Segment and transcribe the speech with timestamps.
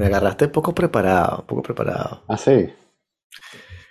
[0.00, 2.22] Me agarraste poco preparado, poco preparado.
[2.26, 2.68] Ah, sí.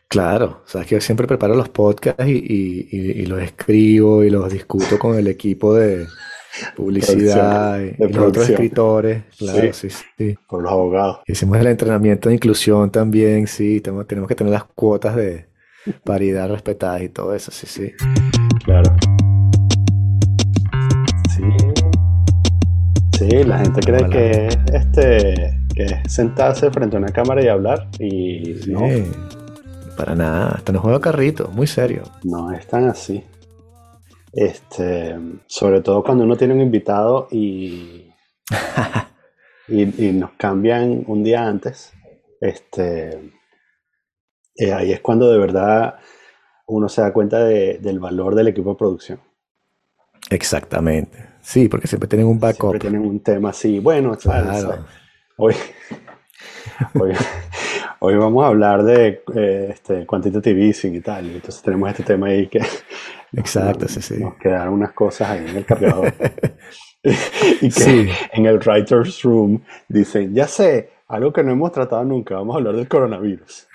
[0.08, 4.32] Claro, sabes que yo siempre preparo los podcasts y, y- y- y los escribo y
[4.32, 6.08] los discuto con el equipo de
[6.76, 9.24] publicidad y, de y los otros escritores.
[9.38, 9.90] Claro, Sí.
[9.92, 10.36] sí, sí.
[10.48, 11.20] Por los abogados.
[11.28, 13.82] Hicimos el entrenamiento de inclusión también, sí.
[13.82, 15.48] Tenemos, tenemos que tener las cuotas de
[16.04, 17.92] paridad respetadas y todo eso, sí, sí.
[18.66, 18.92] Claro.
[21.36, 21.44] Sí.
[23.20, 25.54] Sí, la gente cree que es este
[25.88, 28.82] que es sentarse frente a una cámara y hablar y no,
[29.96, 30.56] para nada.
[30.58, 32.04] Esto no juega carrito, muy serio.
[32.24, 33.24] no es tan así.
[34.34, 35.16] Este,
[35.48, 38.12] sobre todo cuando uno tiene un invitado y,
[39.68, 41.94] y, y nos cambian un día antes,
[42.42, 43.32] este,
[44.56, 45.96] eh, ahí es cuando de verdad
[46.68, 49.20] uno se da cuenta de- del valor del equipo de producción.
[50.30, 51.26] Exactamente.
[51.42, 52.72] Sí, porque siempre tienen un backup.
[52.72, 53.80] Siempre tienen un tema así.
[53.80, 54.16] Bueno.
[54.16, 54.86] Claro.
[55.42, 55.56] Hoy,
[57.00, 57.12] hoy,
[58.00, 61.28] hoy vamos a hablar de eh, este, quantitative easing y tal.
[61.30, 62.60] Entonces tenemos este tema ahí que
[63.34, 64.18] Exacto, sí, sí.
[64.18, 66.14] nos quedaron unas cosas ahí en el cargador.
[67.04, 68.10] y que Sí.
[68.34, 72.58] en el writer's room dicen, ya sé, algo que no hemos tratado nunca, vamos a
[72.58, 73.66] hablar del coronavirus.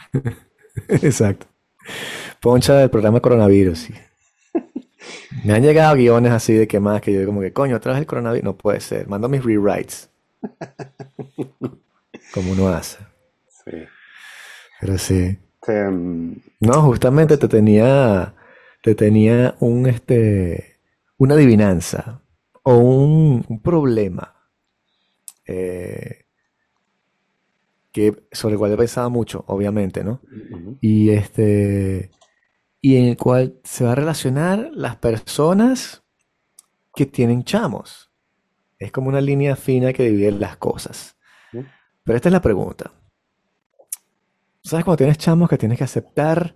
[0.89, 1.47] Exacto.
[2.41, 3.79] Poncha del programa coronavirus.
[3.79, 3.95] sí.
[5.45, 8.01] Me han llegado guiones así de que más que yo como que, coño, otra vez
[8.01, 8.45] el coronavirus.
[8.45, 9.09] No puede ser.
[9.09, 10.11] Mando mis rewrites.
[12.33, 12.99] Como uno hace.
[13.65, 13.73] Sí.
[14.81, 15.39] Pero sí.
[15.61, 18.35] Este, mm, No, justamente te tenía,
[18.83, 20.79] te tenía un, este,
[21.19, 22.23] una adivinanza
[22.63, 24.35] o un, un problema
[25.47, 26.25] eh,
[27.93, 30.21] que, sobre el cual he pensado mucho, obviamente, ¿no?
[30.81, 32.11] y este
[32.81, 36.05] y en el cual se va a relacionar las personas
[36.95, 38.14] que tienen chamos.
[38.79, 41.17] Es como una línea fina que divide las cosas.
[41.51, 42.93] Pero esta es la pregunta.
[44.63, 46.55] ¿Sabes cuando tienes chamos que tienes que aceptar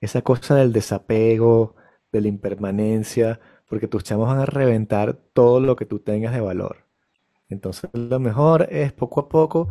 [0.00, 1.76] esa cosa del desapego,
[2.12, 6.40] de la impermanencia, porque tus chamos van a reventar todo lo que tú tengas de
[6.40, 6.86] valor?
[7.48, 9.68] Entonces, lo mejor es poco a poco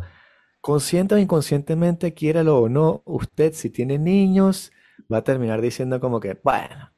[0.60, 4.72] Consciente o inconscientemente, quiéralo o no, usted si tiene niños
[5.10, 6.92] va a terminar diciendo como que, bueno,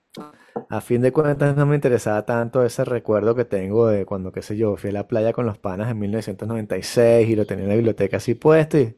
[0.68, 4.42] a fin de cuentas no me interesaba tanto ese recuerdo que tengo de cuando, qué
[4.42, 7.70] sé yo, fui a la playa con los panas en 1996 y lo tenía en
[7.70, 8.96] la biblioteca así puesto y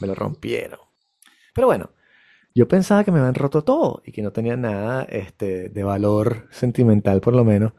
[0.00, 0.80] me lo rompieron.
[1.54, 1.90] Pero bueno,
[2.54, 6.48] yo pensaba que me habían roto todo y que no tenía nada este, de valor
[6.50, 7.72] sentimental por lo menos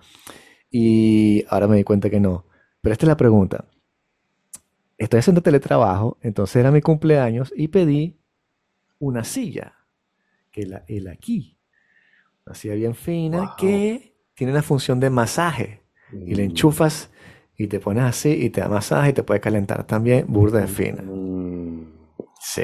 [0.72, 2.48] y ahora me di cuenta que no.
[2.82, 3.66] Pero esta es la pregunta
[4.98, 8.20] estoy haciendo teletrabajo, entonces era mi cumpleaños y pedí
[9.00, 9.76] una silla,
[10.52, 11.55] que la, el aquí,
[12.54, 13.58] silla bien fina Wow.
[13.58, 15.82] que tiene la función de masaje
[16.26, 17.10] y le enchufas
[17.58, 20.68] y te pones así y te da masaje y te puede calentar también, burda de
[20.68, 21.04] fina.
[21.04, 21.94] Mm,
[22.40, 22.64] Sí.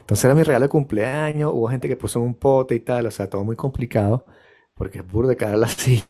[0.00, 3.10] Entonces era mi regalo de cumpleaños, hubo gente que puso un pote y tal, o
[3.10, 4.26] sea, todo muy complicado
[4.74, 6.06] porque es burda de cara la silla.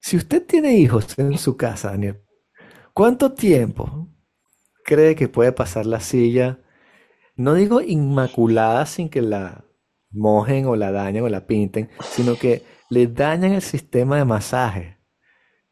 [0.00, 2.20] Si usted tiene hijos en su casa, Daniel,
[2.94, 4.08] ¿cuánto tiempo
[4.84, 6.60] cree que puede pasar la silla?
[7.36, 9.64] No digo inmaculada sin que la
[10.10, 14.98] mojen o la dañen o la pinten, sino que le dañan el sistema de masaje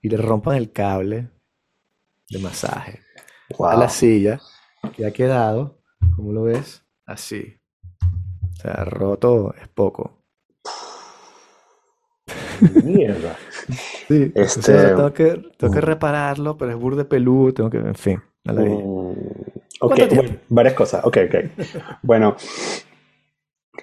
[0.01, 1.29] y le rompan el cable
[2.31, 3.01] de masaje
[3.59, 3.89] a la Wow.
[3.89, 4.41] silla
[4.97, 5.81] que ha quedado,
[6.17, 6.85] ¿cómo lo ves?
[7.07, 7.57] Así.
[8.03, 10.23] O sea, roto es poco.
[12.83, 13.37] Mierda.
[14.09, 17.95] Sí, Este- ahora tengo que, tengo que repararlo, pero es burde peludo, tengo que, en
[17.95, 18.75] fin, a la vida.
[18.75, 19.13] Mm,
[19.81, 19.99] ok,
[20.49, 21.05] varias cosas.
[21.05, 21.99] Ok, ok.
[22.03, 22.37] Bueno,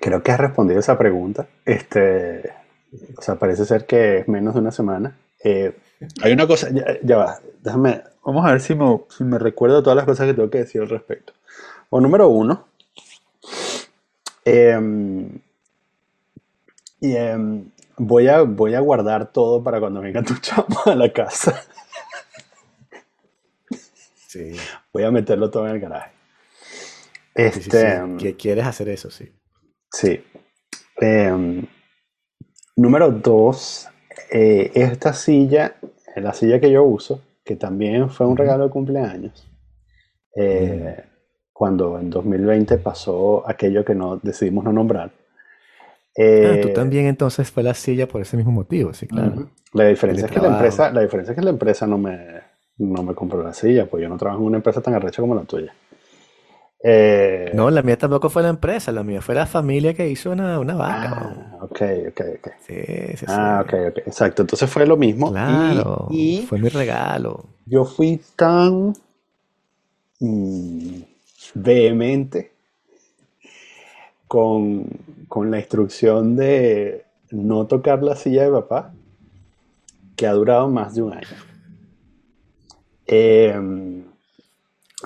[0.02, 1.48] creo que has respondido esa pregunta.
[1.66, 2.54] Este,
[3.18, 5.18] o sea, parece ser que es menos de una semana.
[5.44, 5.76] Eh,
[6.22, 9.82] hay una cosa, ya, ya va, déjame, vamos a ver si me, si me recuerdo
[9.84, 11.34] todas las cosas que tengo que decir al respecto.
[11.90, 12.68] Bueno, número uno,
[14.44, 15.40] em,
[17.00, 21.12] y, em, voy a, voy a guardar todo para cuando venga tu chamo a la
[21.12, 21.64] casa.
[24.28, 24.54] Sí,
[24.92, 26.12] Voy a meterlo todo en el garaje.
[27.52, 29.32] sí, sí, Este, sí, que quieres hacer eso, sí.
[29.96, 30.24] Sí.
[30.98, 31.66] Em,
[32.76, 33.88] número dos,
[34.32, 35.76] eh, esta silla,
[36.16, 39.48] la silla que yo uso, que también fue un regalo de cumpleaños,
[40.36, 41.04] eh,
[41.54, 45.12] cuando en 2020 pasó aquello que no decidimos no nombrar.
[46.18, 49.50] Ah, tú Eh, también entonces fue la silla por ese mismo motivo, sí, claro.
[49.74, 52.42] La diferencia es que la empresa, la diferencia es que la empresa no me,
[52.78, 55.36] no me compró la silla, pues yo no trabajo en una empresa tan arrecha como
[55.36, 55.74] la tuya.
[56.86, 60.30] Eh, No, la mía tampoco fue la empresa, la mía fue la familia que hizo
[60.32, 61.10] una, una vaca.
[61.12, 62.48] ah, ok, ok, ok.
[62.58, 62.74] Sí,
[63.18, 63.66] sí, Ah, sí.
[63.66, 64.42] ok, ok, exacto.
[64.44, 65.42] Entonces fue lo mismo.
[65.44, 67.50] Claro, Y, fue mi regalo.
[67.66, 68.94] yo fui tan
[70.20, 71.02] mm,
[71.56, 72.52] vehemente
[74.28, 74.86] con,
[75.28, 78.94] con la instrucción de no tocar la silla de papá,
[80.16, 81.38] que ha durado más de un año.
[83.08, 84.04] Eh,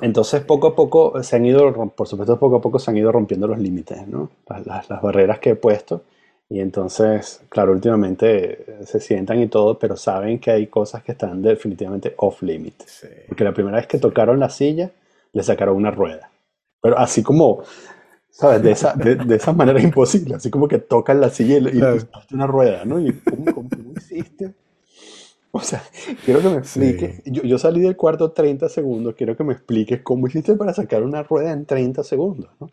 [0.02, 3.12] entonces, poco a poco se han ido, por supuesto, poco a poco se han ido
[3.12, 4.30] rompiendo los límites, ¿no?
[4.48, 6.04] Las, las, barreras que he puesto.
[6.48, 11.42] Y entonces, claro, últimamente se sientan y todo, pero saben que hay cosas que están
[11.42, 12.76] definitivamente off limit.
[13.28, 14.92] Porque la primera vez que tocaron la silla,
[15.34, 16.30] le sacaron una rueda.
[16.82, 17.64] Pero así como,
[18.30, 18.64] ¿sabes?
[18.64, 20.36] De esa, de, de esa manera imposible.
[20.36, 21.98] Así como que tocan la silla y, y claro.
[22.32, 23.00] una rueda, ¿no?
[23.00, 24.54] Y ¿cómo, cómo, cómo hiciste?
[25.52, 25.84] O sea,
[26.26, 27.22] quiero que me expliques.
[27.24, 27.32] Sí.
[27.32, 29.16] Yo, yo, salí del cuarto 30 segundos.
[29.16, 32.52] Quiero que me expliques cómo hiciste para sacar una rueda en 30 segundos.
[32.60, 32.70] ¿no?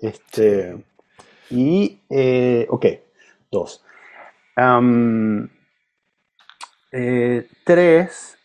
[0.00, 0.76] Este,
[1.50, 2.86] y, eh, ok,
[3.50, 3.84] dos.
[4.56, 5.48] Um,
[6.90, 8.36] eh, tres,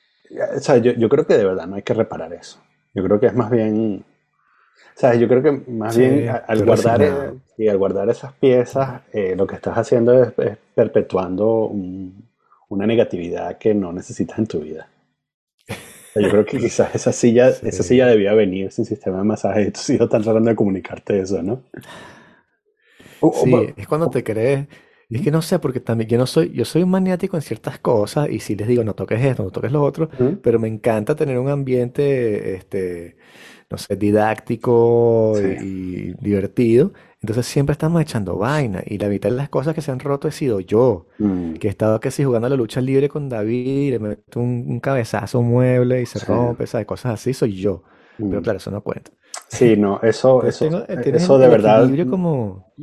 [0.56, 2.60] o sea, yo, yo, creo que de verdad no hay que reparar eso.
[2.94, 4.06] Yo creo que es más bien,
[4.96, 9.02] o sea, yo creo que más sí, bien al guardar, y al guardar esas piezas,
[9.12, 12.30] eh, lo que estás haciendo es, es perpetuando un,
[12.74, 14.90] una negatividad que no necesitas en tu vida.
[16.16, 17.68] Yo creo que quizás esa silla, sí.
[17.68, 21.42] esa silla debía venir sin sistema de masaje tus hijos están tratando de comunicarte eso,
[21.42, 21.64] ¿no?
[23.44, 24.68] Sí, es cuando te crees.
[25.10, 27.78] Es que no sé, porque también yo no soy, yo soy un maniático en ciertas
[27.78, 30.40] cosas y si les digo no toques esto, no toques lo otro, uh -huh.
[30.42, 33.16] pero me encanta tener un ambiente, este,
[33.70, 35.58] no sé, didáctico sí.
[35.62, 36.94] y divertido.
[37.22, 40.28] Entonces siempre estamos echando vaina y la mitad de las cosas que se han roto
[40.28, 41.54] he sido yo, mm.
[41.54, 44.66] que he estado casi jugando a la lucha libre con David y le meto un,
[44.68, 46.26] un cabezazo un mueble y se sí.
[46.28, 46.86] rompe, ¿sabes?
[46.86, 47.84] Cosas así, soy yo.
[48.18, 48.30] Mm.
[48.30, 49.12] Pero claro, eso no cuenta.
[49.48, 51.90] Sí, no, eso, eso, tengo, eso de verdad...
[52.10, 52.74] como...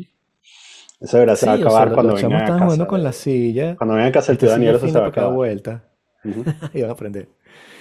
[1.00, 2.64] Eso de verdad sí, se va a acabar o sea, cuando venga a casa.
[2.64, 3.76] jugando con la silla.
[3.76, 5.34] Cuando venga a casa el tío Daniel eso se va a acabar.
[5.34, 5.84] vuelta.
[6.24, 6.70] Uh -huh.
[6.74, 7.28] y van a aprender.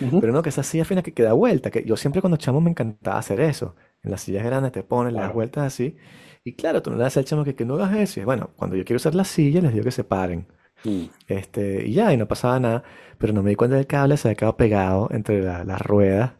[0.02, 0.20] Uh -huh.
[0.22, 2.70] Pero no, que esa silla fina que queda vuelta, que yo siempre cuando chamo me
[2.70, 3.76] encantaba hacer eso.
[4.04, 5.28] En las sillas grandes te pones claro.
[5.28, 5.98] las vueltas así
[6.44, 8.20] y claro, tú no le das al chamo que, que no hagas eso.
[8.20, 10.48] Y bueno, cuando yo quiero usar la silla, les digo que se paren.
[10.84, 11.04] Mm.
[11.28, 12.84] Este, y ya, y no pasaba nada.
[13.18, 16.34] Pero no me di cuenta del cable, se había quedado pegado entre la, las ruedas.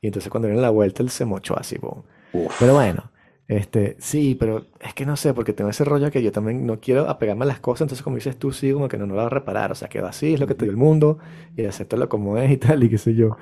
[0.00, 1.76] Y entonces cuando viene la vuelta, él se mochó así.
[1.78, 2.04] Boom.
[2.58, 3.10] Pero bueno,
[3.50, 6.78] este, sí, pero es que no sé, porque tengo ese rollo que yo también no
[6.78, 7.80] quiero apegarme a las cosas.
[7.82, 9.72] Entonces, como dices tú, sí, como que no, no lo va a reparar.
[9.72, 11.18] O sea, quedó así, es lo que te dio el mundo.
[11.56, 13.36] Y aceptarlo como es y tal, y qué sé yo.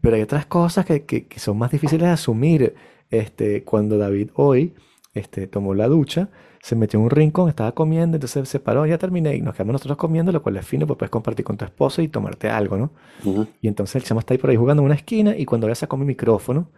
[0.00, 2.74] Pero hay otras cosas que, que, que son más difíciles de asumir.
[3.10, 4.72] Este, cuando David hoy
[5.12, 6.30] este, tomó la ducha,
[6.62, 9.74] se metió en un rincón, estaba comiendo, entonces se paró, ya terminé y nos quedamos
[9.74, 12.78] nosotros comiendo, lo cual es fino, pues puedes compartir con tu esposa y tomarte algo,
[12.78, 12.92] ¿no?
[13.24, 13.48] Uh -huh.
[13.60, 15.74] Y entonces el chamo está ahí por ahí jugando en una esquina y cuando ya
[15.74, 16.70] sacó mi micrófono,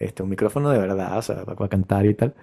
[0.00, 2.34] este, un micrófono de verdad, o sea, para cantar y tal.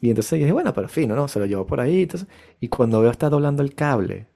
[0.00, 1.28] Y entonces dije, bueno, pero fino, ¿no?
[1.28, 2.02] Se lo llevo por ahí.
[2.02, 2.28] Entonces,
[2.60, 4.28] y cuando veo está doblando el cable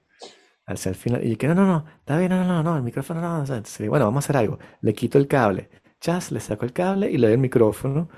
[0.65, 3.21] hacia el final, y que no, no, no, está bien, no, no, no, el micrófono
[3.21, 3.41] no.
[3.41, 4.59] O sea, entonces, bueno, vamos a hacer algo.
[4.81, 5.69] Le quito el cable,
[6.01, 8.09] chas, le saco el cable y le doy el micrófono.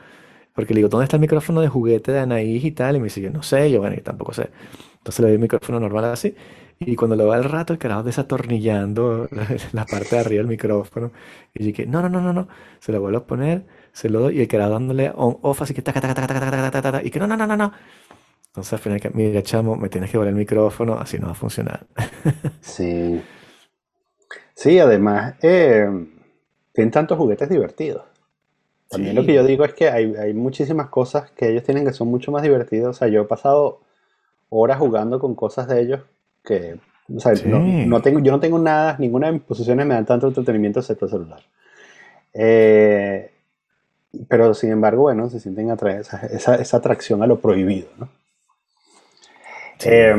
[0.54, 2.96] Porque le digo, ¿dónde está el micrófono de juguete de Anaís y tal?
[2.98, 4.52] Y me dice, yo no sé, yo bueno, yo tampoco sé.
[4.98, 6.36] Entonces le doy el micrófono normal así.
[6.80, 10.48] Y cuando lo va al rato, el carajo desatornillando la, la, parte de arriba del
[10.48, 11.12] micrófono.
[11.54, 12.48] Y dije, no, no, no, no, no.
[12.80, 14.38] Se lo vuelvo a poner, se lo doy.
[14.38, 17.04] Y el carajo dándole on, off, así que taca, taca, taca, taca, taca, taca, taca,
[17.04, 17.72] Y que no, no, no, no, no.
[18.48, 21.36] Entonces al final, mira, chamo, me tienes que volver el micrófono, así no va a
[21.36, 21.86] funcionar.
[22.62, 23.22] sí.
[24.56, 25.88] Sí, además, eh,
[26.74, 28.04] tienen tantos juguetes divertidos.
[28.90, 29.22] También sí.
[29.22, 32.08] lo que yo digo es que hay, hay, muchísimas cosas que ellos tienen que son
[32.08, 32.90] mucho más divertidas.
[32.90, 33.82] O sea, yo he pasado
[34.50, 36.02] horas jugando con cosas de ellos
[36.44, 36.80] que,
[37.16, 37.48] o sea, sí.
[37.48, 40.80] no, no, tengo, yo no tengo nada, ninguna de mis posiciones me dan tanto entretenimiento
[40.80, 41.42] excepto el celular.
[42.34, 43.32] Eh,
[44.28, 48.10] pero sin embargo, bueno, se sienten atraídos, esa, esa, atracción a lo prohibido, ¿no?
[49.78, 49.90] Sí.
[49.92, 50.16] Eh,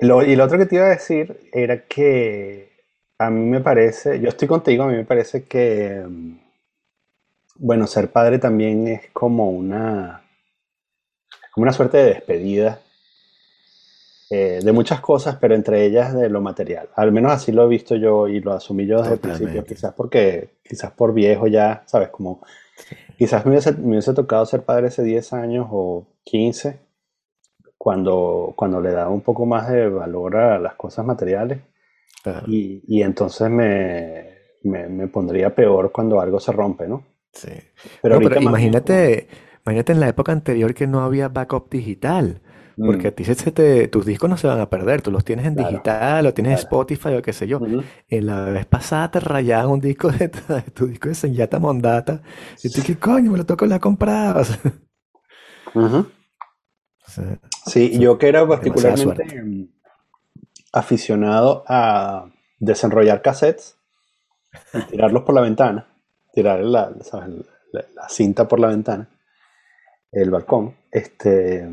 [0.00, 2.72] lo, y lo otro que te iba a decir era que
[3.18, 6.04] a mí me parece, yo estoy contigo, a mí me parece que
[7.62, 10.22] bueno, ser padre también es como una,
[11.52, 12.80] como una suerte de despedida
[14.30, 16.88] eh, de muchas cosas, pero entre ellas de lo material.
[16.96, 19.44] Al menos así lo he visto yo y lo asumí yo desde Totalmente.
[19.44, 22.08] el principio, quizás porque, quizás por viejo ya, ¿sabes?
[22.08, 22.42] Como
[23.16, 26.78] quizás me hubiese, me hubiese tocado ser padre hace 10 años o 15,
[27.76, 31.60] cuando, cuando le daba un poco más de valor a las cosas materiales.
[32.46, 37.02] Y, y, entonces me, me, me pondría peor cuando algo se rompe, ¿no?
[37.32, 37.50] Sí.
[38.00, 39.26] Pero, no, pero imagínate,
[39.64, 42.40] imagínate en la época anterior que no había backup digital.
[42.76, 43.06] Porque mm.
[43.08, 45.54] a ti se te, tus discos no se van a perder, tú los tienes en
[45.54, 45.70] claro.
[45.70, 46.62] digital o tienes claro.
[46.62, 47.58] Spotify o qué sé yo.
[47.58, 47.84] Uh -huh.
[48.08, 52.22] En la vez pasada te rayaban un disco de, de tu disco de Senyata Mondata
[52.62, 53.30] y tú, ¿qué coño?
[53.30, 54.58] Me lo tocó la comprabas.
[55.74, 56.04] Uh -huh.
[56.04, 59.24] o sea, sí, yo que era particularmente
[60.70, 62.26] aficionado a
[62.58, 63.76] desenrollar cassettes
[64.74, 65.86] y tirarlos por la ventana.
[66.32, 66.92] tirar la,
[68.08, 69.08] cinta por la ventana,
[70.12, 70.76] el balcón.
[70.90, 71.66] Este,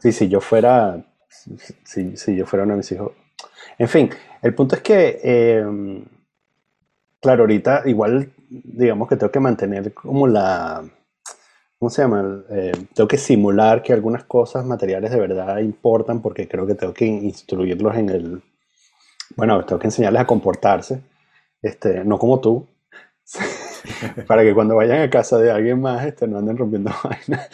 [0.00, 3.12] sí, si yo fuera, si, si, yo fuera uno de mis hijos.
[3.78, 4.10] En fin,
[4.42, 5.64] el punto es que, eh,
[7.20, 10.84] claro, ahorita igual, digamos que tengo que mantener como la,
[11.78, 12.44] ¿cómo se llama?
[12.50, 16.92] Eh, tengo que simular que algunas cosas materiales de verdad importan porque creo que tengo
[16.92, 18.42] que instruirlos en el,
[19.36, 21.02] bueno, tengo que enseñarles a comportarse,
[21.62, 22.66] este, no como tú,
[24.26, 27.48] para que cuando vayan a casa de alguien más este, no anden rompiendo vainas.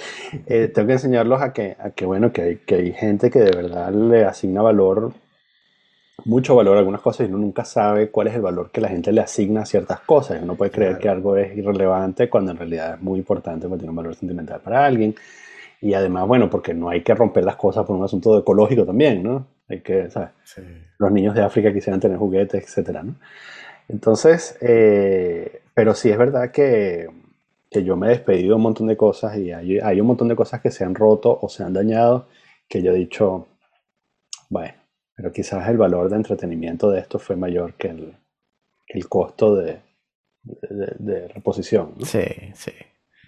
[0.46, 3.40] Eh, tengo que enseñarlos a que, a que bueno, que hay, que hay gente que
[3.40, 5.12] de verdad le asigna valor
[6.24, 8.88] mucho valor a algunas cosas y uno nunca sabe cuál es el valor que la
[8.88, 10.40] gente le asigna a ciertas cosas.
[10.42, 13.90] Uno puede creer que algo es irrelevante cuando en realidad es muy importante porque tiene
[13.90, 15.14] un valor sentimental para alguien.
[15.80, 19.22] Y además, bueno, porque no hay que romper las cosas por un asunto ecológico también,
[19.22, 19.46] ¿no?
[19.68, 20.30] Hay que, ¿sabes?
[20.98, 23.16] Los niños de África quisieran tener juguetes, etcétera, ¿no?
[23.88, 27.08] Entonces, eh, pero sí es verdad que,
[27.70, 30.28] que, yo me he despedido de un montón de cosas y hay, hay un montón
[30.28, 32.26] de cosas que se han roto o se han dañado
[32.68, 33.46] que yo he dicho,
[34.48, 34.74] bueno,
[35.14, 38.16] pero quizás el valor de entretenimiento de esto fue mayor que el,
[38.88, 39.80] el costo de,
[40.42, 41.94] de, reposición.
[42.04, 42.24] Sí,
[42.54, 42.72] sí.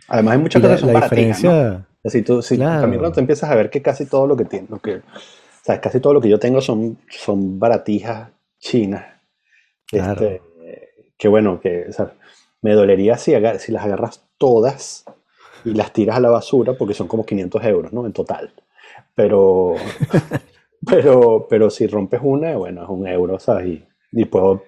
[0.09, 1.87] Además hay muchas cosas que son la diferencia...
[2.25, 5.03] tú, También cuando empiezas a ver que casi todo lo que tienes, lo que,
[5.63, 9.16] sabes, casi todo lo que yo tengo son, son baratijas chinas.
[9.87, 10.27] Claro.
[10.27, 10.43] Este,
[11.17, 11.87] que bueno, que
[12.63, 15.05] me dolería si, si las agarras todas
[15.65, 18.07] y las tiras a la basura porque son como 500 euros, ¿no?
[18.07, 18.53] En total.
[19.15, 19.75] Pero,
[20.87, 23.67] Pero, pero si rompes una, bueno, es un euro, ¿sabes?
[23.67, 24.63] Y, y puedo,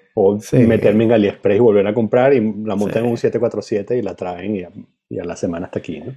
[0.52, 4.14] meterme en AliExpress y volver a comprar y la montan en un 747 y la
[4.14, 4.70] traen y a,
[5.08, 6.14] y a, la semana hasta aquí, ¿no?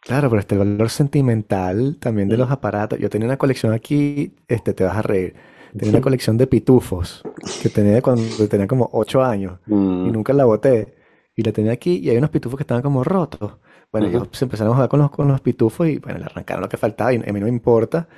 [0.00, 2.98] Claro, pero este valor sentimental también de los aparatos.
[2.98, 5.34] Yo tenía una colección aquí, este, te vas a reír.
[5.76, 7.22] Tenía una colección de pitufos
[7.62, 10.12] que tenía cuando tenía como 8 años y mm.
[10.12, 10.94] nunca la boté.
[11.36, 13.58] Y la tenía aquí y hay unos pitufos que estaban como rotos.
[13.90, 16.68] Bueno, ellos empezaron a jugar con los, con los pitufos y bueno, le arrancaron lo
[16.68, 18.08] que faltaba y a mí no me importa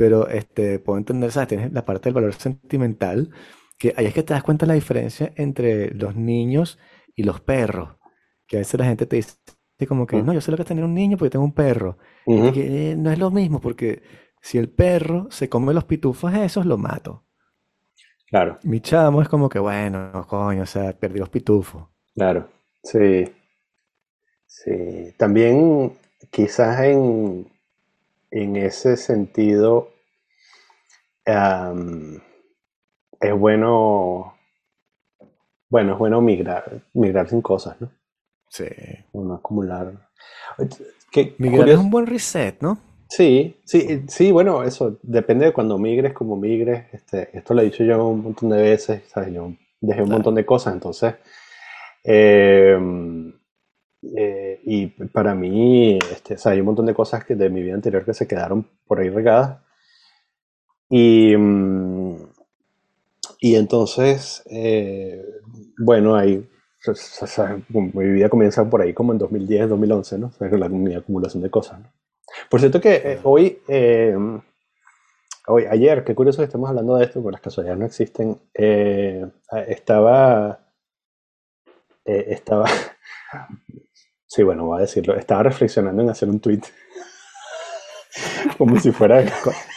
[0.00, 1.50] pero este, puedo entender, ¿sabes?
[1.50, 3.28] Tienes la parte del valor sentimental,
[3.78, 6.78] que ahí es que te das cuenta de la diferencia entre los niños
[7.14, 7.96] y los perros,
[8.46, 9.36] que a veces la gente te dice
[9.86, 11.98] como que, no, yo sé lo que es tener un niño porque tengo un perro.
[12.26, 14.00] y que, eh, no es lo mismo, porque
[14.40, 17.24] si el perro se come los pitufos esos, lo mato.
[18.28, 18.58] Claro.
[18.62, 21.88] Mi chamo es como que, bueno, coño, o sea, perdí los pitufos.
[22.14, 22.48] Claro,
[22.82, 23.24] sí.
[24.46, 25.14] Sí.
[25.16, 25.98] También
[26.30, 27.50] quizás en,
[28.30, 29.90] en ese sentido,
[31.24, 31.36] es
[33.36, 34.34] bueno,
[35.68, 37.90] bueno, es bueno migrar, migrar sin cosas, ¿no?
[38.48, 38.66] Sí.
[39.12, 40.08] No acumular.
[41.38, 42.78] migrar es un buen reset, ¿no?
[43.10, 46.86] Sí, sí, sí, bueno, eso depende de cuando migres, como migres.
[46.94, 49.34] Este, esto lo he dicho yo un montón de veces, ¿sabes?
[49.34, 51.14] Yo dejé un montón de cosas, entonces.
[52.04, 52.78] Eh,
[54.16, 58.04] eh, y para mí, este, hay un montón de cosas que de mi vida anterior
[58.04, 59.58] que se quedaron por ahí regadas.
[60.90, 62.16] Y, mm,
[63.40, 65.24] y entonces, eh,
[65.78, 66.46] bueno, ahí,
[67.74, 70.32] mi vida comienza por ahí como en 2010, 2011, ¿no?
[70.38, 71.80] O la, mi acumulación de cosas,
[72.48, 73.60] Por cierto que eh, hoy,
[75.46, 78.40] hoy, ayer, qué curioso que estemos hablando de esto, porque las casualidades no existen,
[79.66, 80.60] estaba,
[82.04, 82.66] estaba,
[84.30, 85.16] Sí, bueno, voy a decirlo.
[85.16, 86.60] Estaba reflexionando en hacer un tweet.
[88.58, 89.24] como si fuera.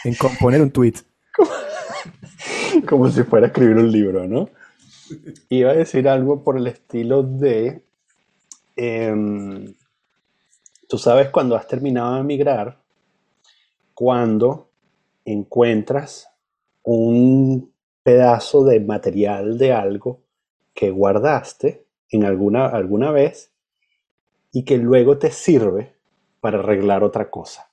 [0.04, 0.94] En componer un tweet.
[2.88, 4.50] Como, si fuera a escribir un libro, ¿no?
[5.48, 7.82] Iba a decir algo por el estilo de.
[8.76, 9.74] Em,
[10.88, 12.80] tú sabes cuando has terminado de emigrar,
[13.94, 14.70] cuando
[15.24, 16.28] encuentras
[16.82, 17.72] un
[18.02, 20.22] pedazo de material de algo
[20.74, 23.52] que guardaste en alguna, alguna vez
[24.52, 25.94] y que luego te sirve
[26.40, 27.70] para arreglar otra cosa.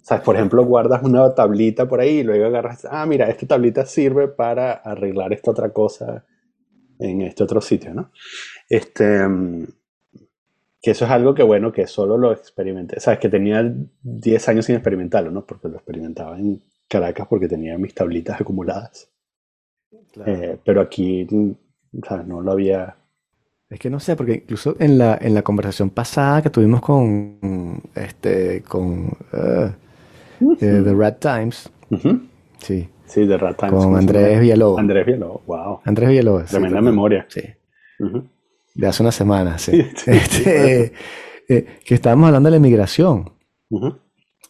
[0.00, 0.24] ¿Sabes?
[0.24, 4.26] Por ejemplo, guardas una tablita por ahí y luego agarras, ah, mira, esta tablita sirve
[4.26, 6.24] para arreglar esta otra cosa
[6.98, 8.10] en este otro sitio, ¿no?
[8.68, 9.28] Este,
[10.82, 12.98] que eso es algo que, bueno, que solo lo experimenté.
[12.98, 13.72] Sabes que tenía
[14.02, 15.46] 10 años sin experimentarlo, ¿no?
[15.46, 19.08] Porque lo experimentaba en Caracas porque tenía mis tablitas acumuladas.
[20.26, 21.26] Eh, pero aquí,
[22.06, 22.26] ¿sabes?
[22.26, 22.96] No lo había
[23.72, 27.80] es que no sé, porque incluso en la, en la conversación pasada que tuvimos con
[27.94, 31.70] este con uh, The Red Times,
[32.58, 34.78] sí, sí, The Red Times, con Andrés Villalobos.
[34.78, 35.80] Andrés Villalobos, wow.
[35.86, 36.50] Andrés Villalobos.
[36.50, 37.24] Tremenda memoria.
[37.30, 37.40] Sí.
[38.74, 39.86] De hace una semana, sí.
[40.06, 40.92] este,
[41.48, 43.32] eh, que estábamos hablando de la inmigración.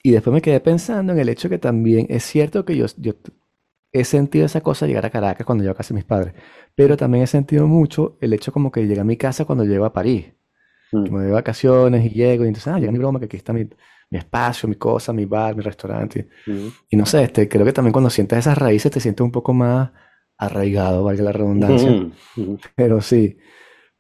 [0.03, 3.15] Y después me quedé pensando en el hecho que también es cierto que yo, yo
[3.93, 6.35] he sentido esa cosa llegar a Caracas cuando llego a casa de mis padres.
[6.75, 9.85] Pero también he sentido mucho el hecho como que llegué a mi casa cuando llego
[9.85, 10.27] a París.
[10.91, 11.05] Mm.
[11.05, 13.37] Que me voy de vacaciones y llego y entonces, ah, llega mi broma, que aquí
[13.37, 13.69] está mi,
[14.11, 16.29] mi espacio, mi cosa, mi bar, mi restaurante.
[16.47, 16.67] Mm.
[16.91, 19.53] Y no sé, este, creo que también cuando sientes esas raíces te sientes un poco
[19.53, 19.91] más
[20.39, 21.91] arraigado, valga la redundancia.
[22.37, 22.57] Mm.
[22.75, 23.39] Pero sí,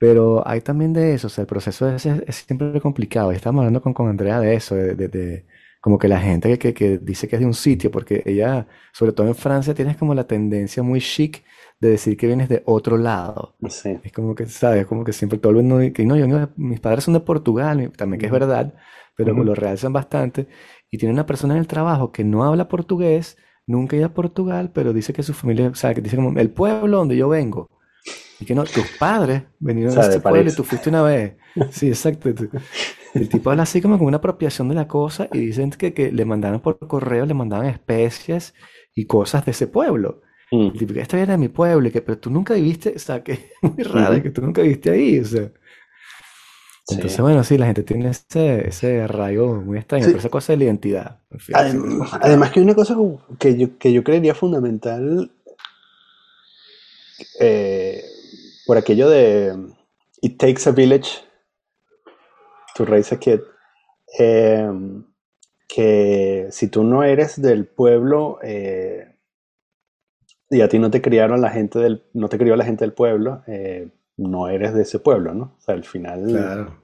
[0.02, 3.32] pero hay también de eso, o sea, el proceso es, es- siempre complicado.
[3.32, 5.46] Y estábamos hablando con, con Andrea de eso, de, de- de-
[5.80, 8.66] como que la gente que, que- que dice que es de un sitio, porque ella,
[8.92, 11.44] sobre todo en Francia, tienes como la tendencia muy chic
[11.80, 13.56] de decir que vienes de otro lado.
[13.68, 14.00] Sí.
[14.02, 14.86] Es como que, ¿sabes?
[14.86, 18.18] Como que siempre todo el mundo, que no, yo mis padres son de Portugal, también
[18.20, 18.74] que es verdad,
[19.16, 19.44] pero Ujú.
[19.44, 20.48] lo realzan bastante.
[20.90, 24.14] Y tiene una persona en el trabajo que no habla portugués, nunca ha ido a
[24.14, 27.28] Portugal, pero dice que su familia, o sea, que dice como, el pueblo donde yo
[27.28, 27.70] vengo.
[28.40, 31.34] Y que no, tus padres vinieron a este pueblo y tú fuiste una vez.
[31.70, 32.28] Sí, exacto.
[33.14, 36.10] El tipo habla así como con una apropiación de la cosa y dicen que, que
[36.10, 38.54] le mandaron por correo, le mandaban especies
[38.94, 40.22] y cosas de ese pueblo.
[40.50, 40.66] Mm.
[40.66, 43.22] El tipo, esta viene de mi pueblo, y que, pero tú nunca viviste, o sea,
[43.22, 44.22] que es muy raro, Ujú.
[44.22, 45.50] que tú nunca viviste ahí, o sea.
[46.88, 47.22] Entonces, Sí.
[47.22, 50.10] bueno, sí, la gente tiene ese, ese arraigo muy extraño, Sí.
[50.10, 52.22] pero esa cosa de la identidad, en fin, Adem- siempre es complicado.
[52.24, 52.96] Además que hay una cosa
[53.38, 55.30] que yo, que yo creería fundamental
[57.40, 58.04] eh,
[58.66, 59.56] por aquello de
[60.20, 61.20] It takes a village
[62.74, 63.40] to raise a kid,
[64.18, 64.70] eh,
[65.68, 69.16] que si tú no eres del pueblo eh,
[70.50, 72.92] y a ti no te criaron la gente del, no te crió la gente del
[72.92, 75.54] pueblo, eh, no eres de ese pueblo, ¿no?
[75.58, 76.82] O sea, al final Claro,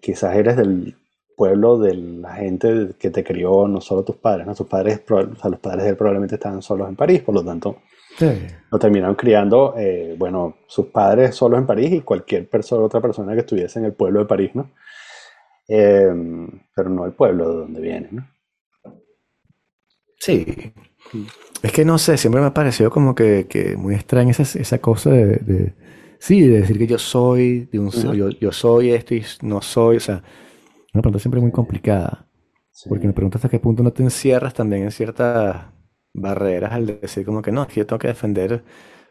[0.00, 0.96] quizás eres del
[1.36, 4.54] pueblo de la gente que te crió, no solo tus padres, ¿no?
[4.54, 7.44] Tus padres, o sea, los padres de él probablemente estaban solos en París, por lo
[7.44, 7.78] tanto,
[8.16, 8.26] sí,
[8.70, 13.34] lo terminaron criando, eh, bueno, sus padres solos en París y cualquier persona, otra persona
[13.34, 14.70] que estuviese en el pueblo de París, ¿no?
[15.68, 16.12] Eh,
[16.74, 18.26] pero no el pueblo de donde viene, ¿no?
[20.18, 20.72] sí.
[21.62, 24.78] Es que no sé, siempre me ha parecido como que, que muy extraña esa, esa
[24.80, 25.74] cosa de, de-
[26.18, 29.96] sí, de decir que yo soy, de un, yo, yo soy esto y no soy,
[29.96, 30.22] o sea,
[30.94, 32.26] una pregunta siempre muy complicada.
[32.72, 32.88] Sí.
[32.88, 35.66] Porque me pregunto hasta qué punto no te encierras también en ciertas
[36.14, 38.64] barreras al decir como que no, es que yo tengo que defender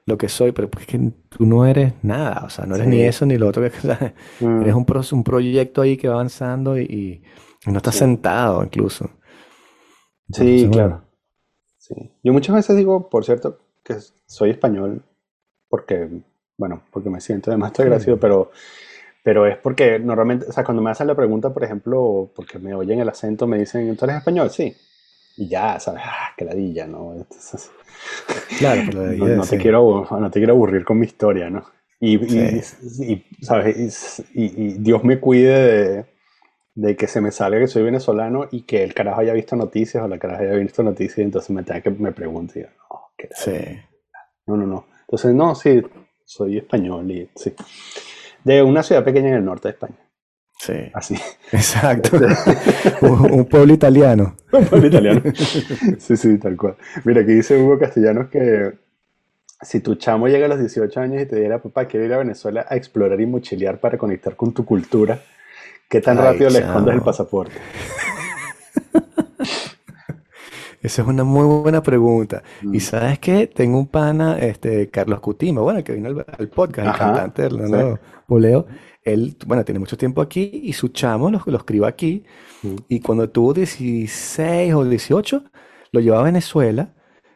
[0.05, 3.01] lo que soy, pero es que tú no eres nada, o sea, no eres ni
[3.03, 6.07] eso ni lo otro, que, o sea, Mm, eres un, pro- un proyecto ahí que
[6.09, 7.23] va avanzando y,
[7.67, 7.99] no estás Sí.
[7.99, 9.09] sentado incluso.
[10.31, 10.89] Sí, claro.
[10.89, 11.03] bueno,
[11.77, 11.95] Sí.
[12.23, 13.95] Yo muchas veces digo, por cierto, que
[14.27, 15.03] soy español
[15.69, 16.09] porque,
[16.57, 18.51] bueno, porque me siento además sí, agradecido, pero,
[19.23, 22.75] pero es porque normalmente, o sea, cuando me hacen la pregunta, por ejemplo, porque me
[22.75, 24.49] oyen el acento, me dicen, ¿tú eres español?
[24.51, 24.75] Sí.
[25.37, 26.01] Y ya, ¿sabes?
[26.05, 27.13] Ah, ladilla, ¿no?
[27.13, 27.71] Entonces,
[28.57, 31.65] claro, pero no, no te sí, quiero, no te quiero aburrir con mi historia, ¿no?
[31.99, 34.23] Y, y- sí, y, ¿sabes?
[34.33, 35.59] Y, y- y Dios me cuide
[35.95, 36.05] de,
[36.75, 40.03] de que se me salga que soy venezolano y que el carajo haya visto noticias
[40.03, 42.69] o la caraja haya visto noticias y entonces me tenga que me pregunte y yo,
[42.91, 43.51] no, qué sí.
[44.45, 44.85] No, no, no.
[45.01, 45.81] Entonces, no, sí,
[46.25, 47.53] soy español y sí.
[48.43, 49.97] De una ciudad pequeña en el norte de España.
[50.65, 51.15] Sí, Así.
[51.51, 52.17] exacto.
[52.25, 52.55] Este,
[53.05, 54.35] Un, un pueblo italiano.
[54.51, 55.21] un pueblo italiano.
[55.99, 56.75] Sí, sí, tal cual.
[57.03, 58.73] Mira, aquí dice Hugo Castellanos que
[59.61, 62.17] si tu chamo llega a los 18 años y te diera, papá, quiero ir a
[62.17, 65.19] Venezuela a explorar y mochilear para conectar con tu cultura,
[65.89, 67.55] ¿qué tan Ay, rápido le escondes el pasaporte?
[70.81, 72.43] Esa es una muy buena pregunta.
[72.61, 72.79] Y Mm.
[72.81, 76.87] sabes qué, tengo un pana, este, Carlos Cutima, bueno, que vino al, al podcast, el
[76.89, 77.53] Ajá, cantante sí.
[77.55, 78.67] Orlando Poleo.
[79.05, 82.23] Él, bueno, tiene mucho tiempo aquí y su chamo los, los crió aquí.
[82.61, 82.75] Mm.
[82.87, 85.43] Y cuando tuvo 16 o 18,
[85.91, 86.93] lo llevó a Venezuela.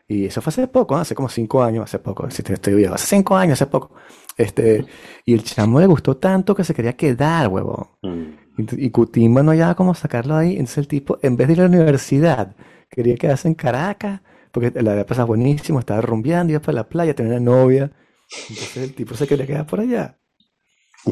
[0.07, 1.01] Y eso fue hace poco, ¿no?
[1.01, 3.93] Hace como 5 años, hace poco, si te estoy viejo, hace 5 años, hace poco.
[4.37, 4.85] Este,
[5.25, 7.87] y el chamo le gustó tanto que se quería quedar, huevón.
[8.01, 8.23] Mm.
[8.57, 10.51] Y, y Cutimba no hallaba cómo sacarlo ahí.
[10.51, 12.55] Entonces el tipo, en vez de ir a la universidad,
[12.89, 17.13] quería quedarse en Caracas, porque la había pasado buenísimo, estaba rumbeando, iba para la playa,
[17.13, 17.91] tenía una novia.
[18.49, 20.17] Entonces el tipo se quería quedar por allá.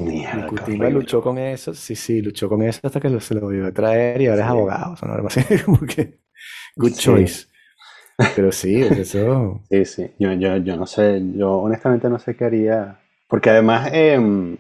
[0.02, 3.68] Mierda, luchó con eso, sí, sí, luchó con eso hasta que lo- se lo volvió
[3.68, 4.96] a traer y ahora es abogado.
[5.02, 6.20] No, así como que,
[6.76, 7.48] good sí, choice.
[8.36, 10.12] Pero sí, eso, sí, sí.
[10.20, 13.00] Yo, yo, yo no sé, yo honestamente no sé qué haría.
[13.28, 14.58] Porque además, em,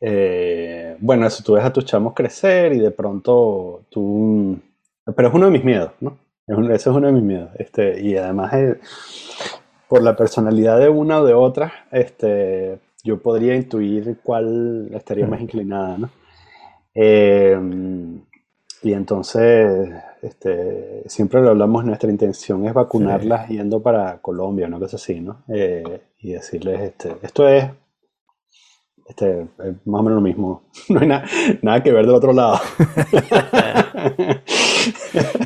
[0.00, 4.58] eh, bueno, eso tú ves a tus chamos crecer y de pronto tú...
[5.16, 6.18] Pero es uno de mis miedos, ¿no?
[6.46, 7.50] Es un- ese es uno de mis miedos.
[7.58, 8.80] Este, y además, eh,
[9.88, 15.40] por la personalidad de una o de otra, este, yo podría intuir cuál estaría más
[15.40, 16.10] inclinada, ¿no?
[16.94, 17.58] Eh,
[18.82, 19.90] y entonces,
[20.22, 25.20] este, siempre lo hablamos, nuestra intención es sí, vacunarlas yendo para Colombia, una cosa así,
[25.20, 25.42] ¿no?
[25.48, 27.66] Eh, y decirles, este, esto es,
[29.06, 31.24] este, es más o menos lo mismo, no hay na-
[31.62, 32.58] nada que ver del otro lado.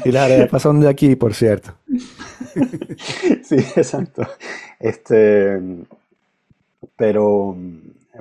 [0.05, 1.75] Y las arepas son de aquí, por cierto.
[3.45, 4.23] sí, exacto.
[4.81, 5.61] Este,
[6.97, 7.57] pero,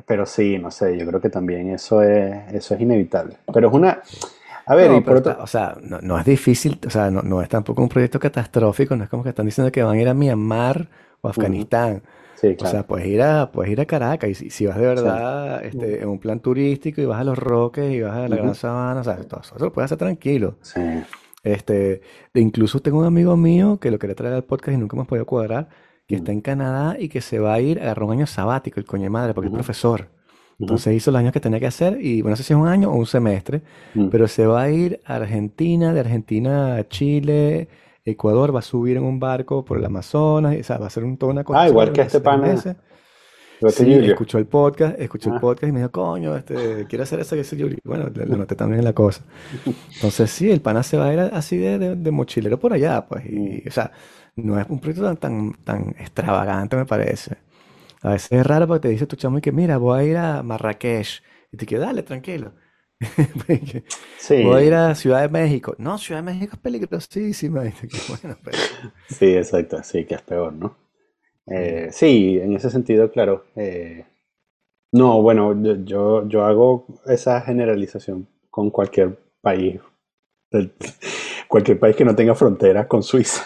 [0.06, 3.38] pero sí, no sé, yo creo que también eso es, eso es inevitable.
[3.54, 4.02] Pero es una,
[4.65, 7.22] a ver, No, y por otro, o sea, no, no es difícil, o sea, no,
[7.22, 10.02] no es tampoco un proyecto catastrófico, no es como que están diciendo que van a
[10.02, 10.89] ir a Myanmar
[11.22, 12.04] o Afganistán.
[12.36, 12.86] Sí, O sea, claro.
[12.88, 14.88] puedes ir a, puedes ir a Caracas y si, si vas de Sí.
[14.88, 18.36] verdad este, en un plan turístico y vas a Los Roques y vas a la
[18.36, 20.58] Gran Sabana, o sea, todo eso lo puedes hacer tranquilo.
[20.62, 20.82] Sí.
[21.43, 22.02] Este,
[22.34, 25.08] e incluso tengo un amigo mío que lo quería traer al podcast y nunca hemos
[25.08, 25.70] podido cuadrar,
[26.08, 28.86] que está en Canadá y que se va a ir, agarró un año sabático, el
[28.86, 30.10] coño de madre, porque es ujú, profesor.
[30.60, 32.60] ujú, Entonces hizo los años que tenía que hacer y bueno, no sé si es
[32.60, 33.62] un año o un semestre,
[33.96, 34.10] mm.
[34.10, 37.67] pero se va a ir a Argentina, de Argentina a Chile,
[38.06, 40.88] Ecuador, va a subir en un barco por el Amazonas, y, o sea, va a
[40.88, 42.67] hacer un, toda una Ah, cosa igual que este pana,
[43.65, 44.06] Sí, Julio.
[44.06, 47.36] escuchó el podcast, escuchó el Ah, podcast y me dijo, coño, este, quiero hacer eso
[47.36, 47.80] que hizo Yuri.
[47.84, 49.24] Bueno, le, le noté también la cosa.
[49.96, 53.06] Entonces sí, el pana se va a ir así de, de- de mochilero por allá,
[53.08, 53.26] pues.
[53.28, 53.91] Y, o sea,
[54.38, 57.38] no es un proyecto tan, tan, tan extravagante, me parece.
[58.04, 60.17] A veces es raro porque te dice tu chamo y que, mira, voy a ir
[60.17, 61.23] a Marrakech.
[61.52, 62.54] Y te quedas, dale, tranquilo.
[64.39, 65.76] Voy a ir Sí, a Ciudad de México.
[65.80, 67.63] No, Ciudad de México es peligrosísima.
[68.08, 68.63] Bueno, pero...
[69.08, 70.76] sí, exacto, sí, que es peor, ¿no?
[71.47, 73.45] Eh, sí, en ese sentido, claro.
[73.56, 74.06] eh,
[74.93, 79.82] no, bueno, yo, yo hago esa generalización con cualquier país,
[81.47, 83.45] cualquier país que no tenga fronteras con Suiza.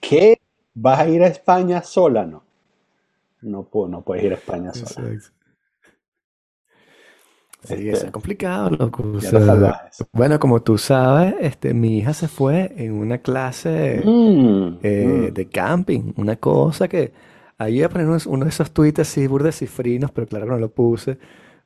[0.00, 0.38] ¿Qué?
[0.74, 2.24] ¿Vas a ir a España sola?
[2.24, 2.44] No,
[3.42, 5.08] no, pu- no puedes ir a España sola.
[5.08, 5.32] Exacto.
[7.62, 9.02] Sí, eso es Este, complicado, loco.
[9.12, 9.74] O sea,
[10.12, 15.34] bueno, como tú sabes, este, mi hija se fue en una clase Mm, eh, mm,
[15.34, 17.12] de camping, una cosa que
[17.58, 20.52] ahí iba a poner unos- uno de esos tweets así, burde cifrinos, pero claro que
[20.52, 21.18] no lo puse,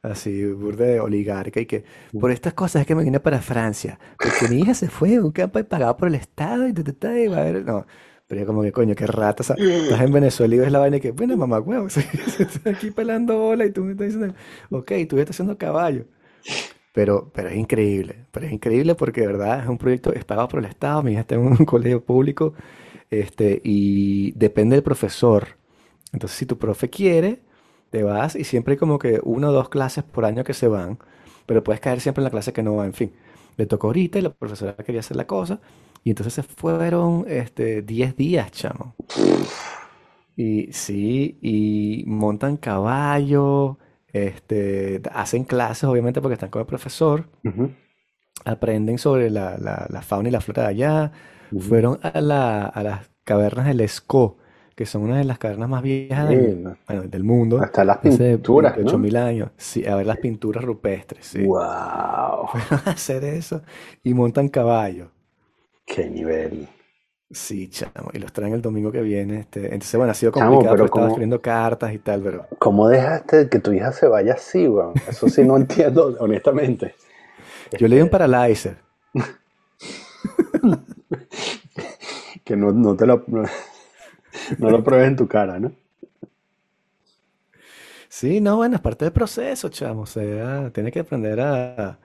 [0.02, 1.84] así, burde oligarca, y que
[2.18, 5.20] por estas cosas es que me vine para Francia, porque mi hija se fue a
[5.22, 7.64] un campo y pagado por el Estado, y, ta, ta, ta, y va a ver,
[7.64, 7.86] no,
[8.28, 10.80] pero yo como que coño, qué rata, o sea, estás en Venezuela y ves la
[10.80, 11.86] vaina y que, bueno, mamá, huevo,
[12.38, 14.34] estoy aquí pelando bola y tú me estás diciendo,
[14.70, 16.04] ok, tú ya estás haciendo caballo.
[16.92, 20.48] Pero, pero es increíble, pero es increíble porque de verdad es un proyecto, es pagado
[20.48, 22.52] por el Estado, mi hija está en un colegio público,
[23.10, 25.48] este, y depende del profesor.
[26.12, 27.40] Entonces, si tu profe quiere,
[27.90, 30.68] te vas y siempre hay como que una o dos clases por año que se
[30.68, 30.98] van,
[31.46, 33.12] pero puedes caer siempre en la clase que no va, en fin.
[33.56, 35.60] Le tocó ahorita y la profesora quería hacer la cosa,
[36.04, 38.94] y entonces se fueron, este, 10 días, chamo.
[40.36, 43.78] Y sí, y montan caballo,
[44.12, 47.28] este, hacen clases, obviamente, porque están con el profesor
[48.44, 51.12] aprenden sobre la, la- la fauna y la flora de allá.
[51.56, 54.38] Fueron a, la- a las cavernas del Escó,
[54.78, 57.98] que son una de las cavernas más viejas del, Mira, bueno, del mundo, Hasta las
[57.98, 58.98] hace pinturas, 28 ¿no?
[59.02, 59.50] mil años.
[59.56, 61.42] Sí, a ver las pinturas rupestres, sí.
[61.42, 62.46] ¡Wow!
[62.52, 63.60] Fueron a hacer eso
[64.04, 65.10] y montan caballo.
[65.84, 66.68] ¡Qué nivel!
[67.30, 69.40] Sí, chamo, y los traen el domingo que viene.
[69.40, 69.64] Este.
[69.64, 72.46] Entonces, bueno, ha sido Chamo, complicado pero porque estaba ¿cómo, escribiendo cartas y tal, pero
[72.58, 74.92] cómo dejaste que tu hija se vaya así, weón?
[75.08, 76.94] Eso sí no entiendo, honestamente.
[77.78, 78.76] yo le di un Este, paralyzer.
[82.44, 83.24] que no, no te lo,
[84.58, 85.72] no, lo pruebes en tu cara, ¿no?
[88.08, 90.02] Sí, no, bueno, es parte del proceso, chamo.
[90.02, 91.98] O sea, tiene que aprender a,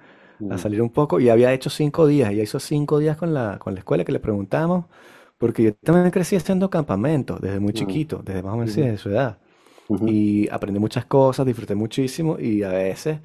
[0.49, 1.19] a Mm, salir un poco.
[1.19, 2.32] Y había hecho cinco días.
[2.32, 4.86] Ella hizo cinco días con la, con la escuela que le preguntamos.
[5.38, 8.84] Porque yo también crecí haciendo campamentos desde muy mm, chiquito, desde más o menos ujú,
[8.84, 9.39] desde su edad.
[10.06, 12.38] Y aprendí muchas cosas, disfruté muchísimo.
[12.39, 13.19] Y a veces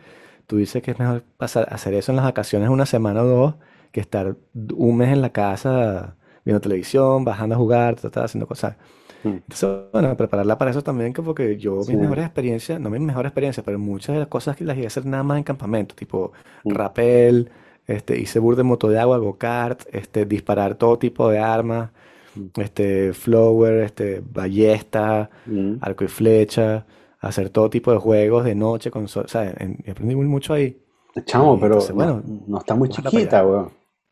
[0.47, 3.55] tú dices que es mejor pasar, hacer eso en las vacaciones una semana o dos
[3.93, 4.37] que estar
[4.77, 8.77] un mes en la casa viendo televisión, bajando a jugar, ta, ta, haciendo cosas.
[9.23, 9.39] Mm.
[9.49, 11.93] Entonces, bueno, prepararla para eso también, que porque yo Sí.
[11.93, 14.85] mis mejores experiencias, no mis mejores experiencias, pero muchas de las cosas que las iba
[14.85, 16.33] a hacer nada más en campamento, tipo
[16.65, 17.51] mm, rappel,
[17.87, 21.91] este, hice bur de moto de agua, go-kart, este, disparar todo tipo de armas,
[22.35, 25.75] mm, este, flower, este, ballesta, mm.
[25.81, 26.87] arco y flecha,
[27.21, 30.55] hacer todo tipo de juegos de noche, con, sol- o sea, en- aprendí muy mucho
[30.55, 30.79] ahí.
[31.25, 33.71] Chamo, Y pero entonces, no, bueno, no está muy chiquita, weón.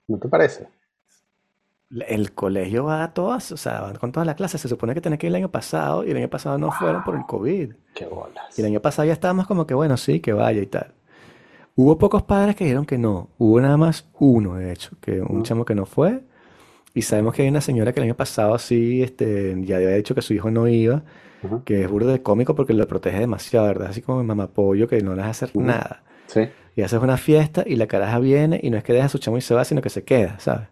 [0.09, 0.69] ¿No te parece?
[1.91, 4.61] El colegio va a todas, o sea, van con todas las clases.
[4.61, 7.05] Se supone que tenía que ir el año pasado y el año pasado no fueron
[7.05, 7.23] por el.
[7.27, 7.73] COVID.
[7.95, 8.59] ¡Qué Y el bolas!
[8.59, 10.93] año pasado ya estábamos como que, bueno, sí, que vaya y tal.
[11.77, 13.29] Hubo pocos padres que dijeron que no.
[13.39, 16.23] Hubo nada más uno, de hecho, que un chamo que no fue.
[16.95, 20.15] Y sabemos que hay una señora que el año pasado sí, este, ya había dicho
[20.15, 21.05] que su hijo no iba,
[21.65, 23.91] que es burda de cómico porque lo protege demasiado, ¿verdad?
[23.91, 26.03] Así como mi mamá pollo que no le deja hacer nada.
[26.27, 26.49] Sí.
[26.75, 29.19] Y haces una fiesta y la caraja viene y no es que deja a su
[29.19, 30.69] chamo y se va, sino que se queda, ¿sabes?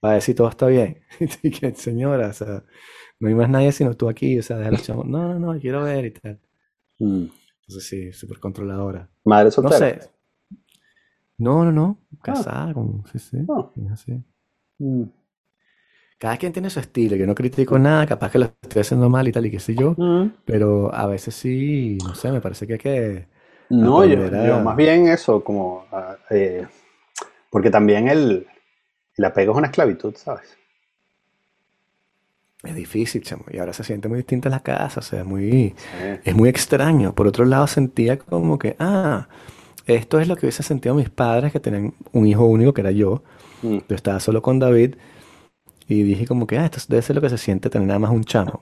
[0.00, 1.00] Para ver si todo está bien.
[1.42, 2.64] Y que, señora, o sea,
[3.20, 4.88] no hay más nadie sino tú aquí, o sea, deja los.
[4.88, 6.40] No, no, no, quiero ver y tal.
[7.00, 7.26] Mm.
[7.62, 9.10] Entonces sí, súper controladora.
[9.24, 9.78] ¿Madre No soltera?
[10.02, 10.10] sé.
[11.38, 11.98] No, no, no.
[12.12, 13.04] Ah, Casada con...
[13.12, 13.36] Sí, sí.
[13.46, 13.72] no.
[13.86, 14.22] es así.
[14.78, 15.04] Mm.
[16.18, 17.16] cada quien tiene su estilo.
[17.16, 19.74] Yo no critico nada, capaz que lo estoy haciendo mal y tal y qué sé
[19.74, 20.32] yo, Mm.
[20.44, 23.28] pero a veces sí, no sé, me parece que hay que
[23.70, 26.66] No, yo, yo más bien eso, como, ah, eh,
[27.50, 28.46] porque también el,
[29.18, 30.56] el apego es una esclavitud, ¿sabes?
[32.64, 36.20] Es difícil, chamo, y ahora se siente muy distinta la casa, o sea, muy, Sí.
[36.24, 37.14] es muy extraño.
[37.14, 39.28] Por otro lado, sentía como que, ah,
[39.86, 42.90] esto es lo que hubiese sentido mis padres que tenían un hijo único, que era
[42.90, 43.22] yo.
[43.62, 43.78] Mm.
[43.88, 44.96] Yo estaba solo con David
[45.86, 48.10] y dije como que, ah, esto debe ser lo que se siente tener nada más
[48.10, 48.60] un chamo.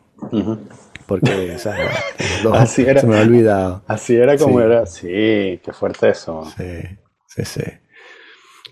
[1.06, 1.76] Porque, o sea,
[2.42, 3.00] los dos Así era.
[3.00, 3.82] se me había olvidado.
[3.88, 4.64] Así era como Sí.
[4.64, 4.86] era.
[4.86, 6.44] Sí, qué fuerte eso.
[6.56, 6.82] Sí,
[7.28, 7.62] sí, sí.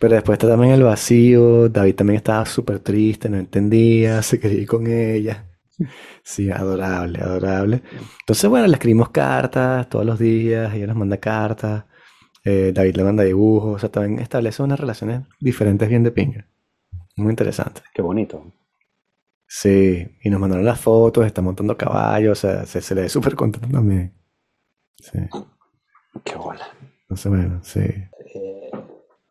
[0.01, 1.69] Pero después está también el vacío.
[1.69, 5.47] David también estaba súper triste, no entendía, se quería ir con ella.
[6.23, 7.83] Sí, adorable, adorable.
[8.21, 11.85] Entonces, bueno, le escribimos cartas todos los días, ella nos manda cartas,
[12.45, 16.47] eh, David le manda dibujos, o sea, también establece unas relaciones diferentes bien de pinga.
[17.17, 17.83] Muy interesante.
[17.93, 18.53] Qué bonito.
[19.47, 23.09] Sí, y nos mandaron las fotos, está montando caballos, o sea, se, se le ve
[23.09, 24.13] súper contento también.
[24.97, 25.19] Sí,
[26.25, 26.67] Qué bola.
[27.03, 27.81] entonces, bueno, sí.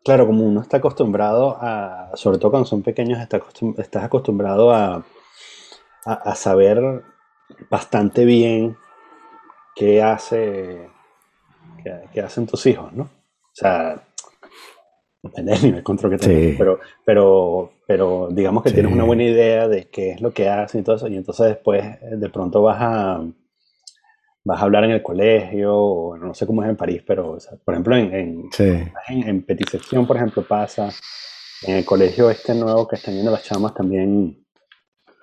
[0.04, 4.70] Claro, como uno está acostumbrado a, sobre todo cuando son pequeños, está acostum- estás acostumbrado
[4.70, 5.02] a,
[6.04, 7.02] a, a saber
[7.70, 8.76] bastante bien
[9.74, 10.90] qué hace,
[11.82, 13.04] qué, qué hacen tus hijos, ¿no?
[13.04, 14.02] O sea,
[15.22, 19.24] depende del nivel control que tengas, Sí, pero, pero, pero digamos que tienes una buena
[19.24, 22.62] idea de qué es lo que hacen y todo eso, y entonces después de pronto
[22.62, 23.24] vas a,
[24.44, 27.40] vas a hablar en el colegio, o no sé cómo es en París, pero, o
[27.40, 28.64] sea, por ejemplo, en, en, sí,
[29.08, 30.90] en, en Petit Section, por ejemplo, pasa,
[31.62, 34.44] en el colegio este nuevo que están yendo las chamas también,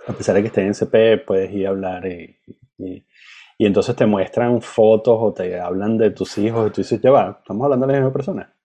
[0.08, 2.36] a pesar de que estén en CP, puedes ir a hablar y,
[2.80, 3.06] y,
[3.60, 7.12] y entonces te muestran fotos o te hablan de tus hijos y tú dices, ya
[7.12, 8.56] va, estamos hablando de la misma persona,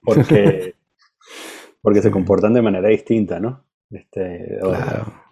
[0.00, 0.76] porque,
[1.82, 3.64] porque se comportan de manera distinta, ¿no?
[3.90, 5.27] Este, claro.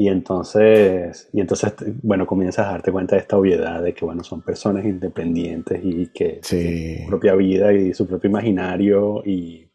[0.00, 4.24] Y entonces, y entonces, bueno, comienzas a darte cuenta de esta obviedad de que, bueno,
[4.24, 9.70] son personas independientes y que tienen su Sí, propia vida y su propio imaginario y,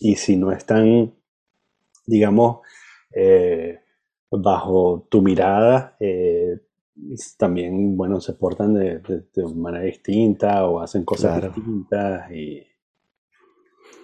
[0.00, 1.14] y si no están,
[2.06, 2.60] digamos,
[3.14, 3.80] eh,
[4.30, 6.60] bajo tu mirada, eh,
[7.38, 11.54] también, bueno, se portan de, de- de manera distinta o hacen cosas claro.
[11.54, 12.66] distintas y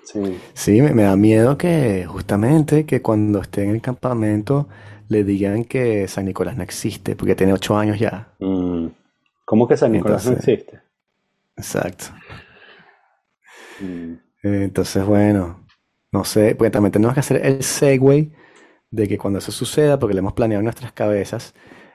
[0.03, 4.69] sí, Sí, me, me da miedo que justamente que cuando esté en el campamento
[5.12, 8.35] le digan que San Nicolás no existe, porque tiene ocho años ya.
[8.40, 8.88] Mm,
[9.46, 10.83] ¿Cómo que San Nicolás no Entonces, existe?
[11.57, 12.12] exacto.
[13.81, 15.66] Mm, Entonces, bueno,
[16.12, 18.33] no sé, porque también tenemos que hacer el segue
[18.90, 21.55] de que cuando eso suceda, porque lo hemos planeado en nuestras cabezas,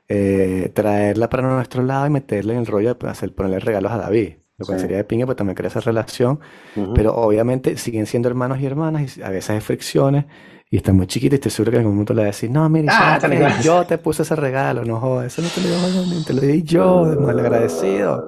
[0.10, 3.92] eh, traerla para nuestro lado y meterle en el rollo de pues, hacer, ponerle regalos
[3.92, 4.36] a David.
[4.58, 6.40] Lo sí, cual sería de pinga, pues también crea esa relación.
[6.76, 10.26] ujú, Pero obviamente siguen siendo hermanos y hermanas y a veces hay fricciones
[10.70, 12.52] y está muy chiquita y estoy seguro que en algún momento le va a decir,
[12.52, 13.20] no, mira, ¿y Ah.
[13.64, 16.64] Yo te puse ese regalo, no jodas, eso no te lo dio te lo di
[16.64, 18.24] yo, de mal agradecido.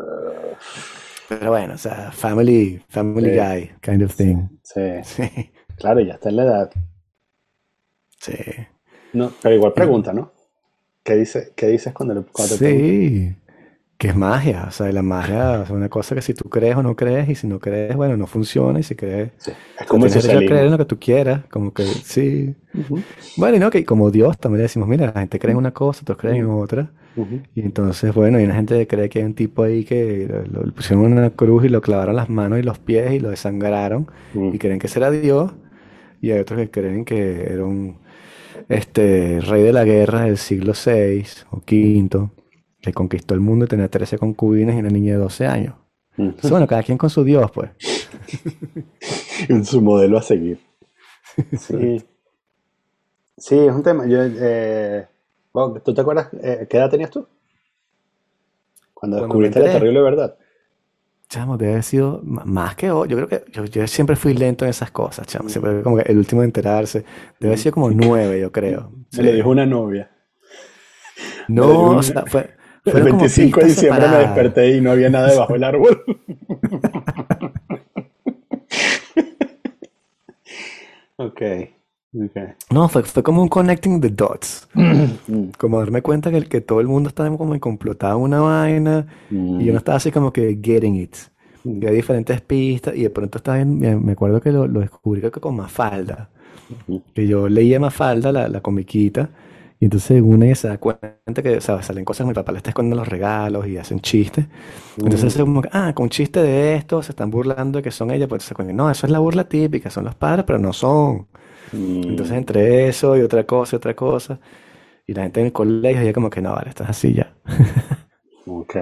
[1.27, 4.47] Pero bueno, o sea, family, family Sí, guy kind of thing.
[4.63, 4.81] sí.
[5.03, 5.23] Sí,
[5.77, 6.71] Claro, ya está en la edad.
[8.19, 8.33] sí,
[9.13, 10.31] No, pero igual pregunta, ¿no?
[11.03, 13.35] ¿Qué dice, qué dices cuando, le- cuando te sí,
[13.99, 16.83] que es magia, o sea, la magia es una cosa que si tú crees o
[16.83, 19.99] no crees, y si no crees, bueno, no funciona, y si crees, Sí, es o
[20.09, 22.55] sea, como tienes creer en lo que tú quieras, como que sí.
[22.73, 25.57] Ujú, Bueno, y no, que como Dios también le decimos, mira, la gente cree en
[25.57, 26.91] una cosa, otros creen en otra.
[27.55, 30.63] Y entonces, bueno, hay una gente que cree que hay un tipo ahí que lo,
[30.63, 33.29] lo pusieron en una cruz y lo clavaron las manos y los pies y lo
[33.31, 34.07] desangraron
[34.51, 35.53] y creen que será Dios.
[36.21, 37.99] Y hay otros que creen que era un
[38.69, 42.29] este, rey de la guerra del siglo VI o V
[42.81, 45.75] que conquistó el mundo y tenía 13 concubinas y una niña de 12 años.
[46.17, 47.71] Entonces, bueno, cada quien con su Dios, pues.
[49.49, 50.59] En su modelo a seguir.
[51.57, 52.03] Sí,
[53.37, 54.05] sí, es un tema.
[54.05, 55.07] Yo, eh,
[55.53, 57.25] bueno, ¿tú te acuerdas eh, qué edad tenías tú
[58.93, 60.37] cuando descubriste la terrible verdad?
[61.29, 63.07] chamo, debe haber sido más que hoy.
[63.07, 65.45] Yo creo que yo, yo siempre fui lento en esas cosas, chamo.
[65.45, 67.05] Mm, Siempre como que el último en enterarse.
[67.39, 68.91] Debe haber sido como nueve, yo creo.
[69.11, 69.31] Lo Sí.
[69.31, 70.11] dijo una novia.
[71.47, 72.49] No, o sea, fue,
[72.85, 76.03] El fueron como 25 de diciembre me desperté y no había nada debajo del árbol.
[81.17, 81.41] Ok,
[82.13, 82.37] ok.
[82.71, 84.67] No, fue, fue como un connecting the dots.
[84.73, 89.05] Mm, Como darme cuenta que, que todo el mundo estaba como complotado en una vaina
[89.29, 91.15] y yo no mm, estaba así como que getting it.
[91.63, 94.79] mm, Que hay diferentes pistas y de pronto estaba en- me acuerdo que lo, lo
[94.79, 96.29] descubrí que con Mafalda.
[96.87, 99.29] mm, Que yo leía Mafalda, la, la comiquita,
[99.79, 102.57] y entonces una ella se da cuenta que, o sea, salen cosas, mi papá le
[102.57, 104.45] está escondiendo los regalos y hacen chistes.
[105.03, 107.83] Entonces es mm, como que, ah, con un chiste de esto se están burlando de
[107.83, 110.45] que son ellas, pues se cuenta, no, eso es la burla típica, son los padres,
[110.45, 111.27] pero no son.
[111.71, 114.39] Mm, Entonces entre eso y otra cosa y otra cosa,
[115.07, 117.33] y la gente en el colegio ya como que no, vale, estás así ya.
[118.45, 118.75] ok.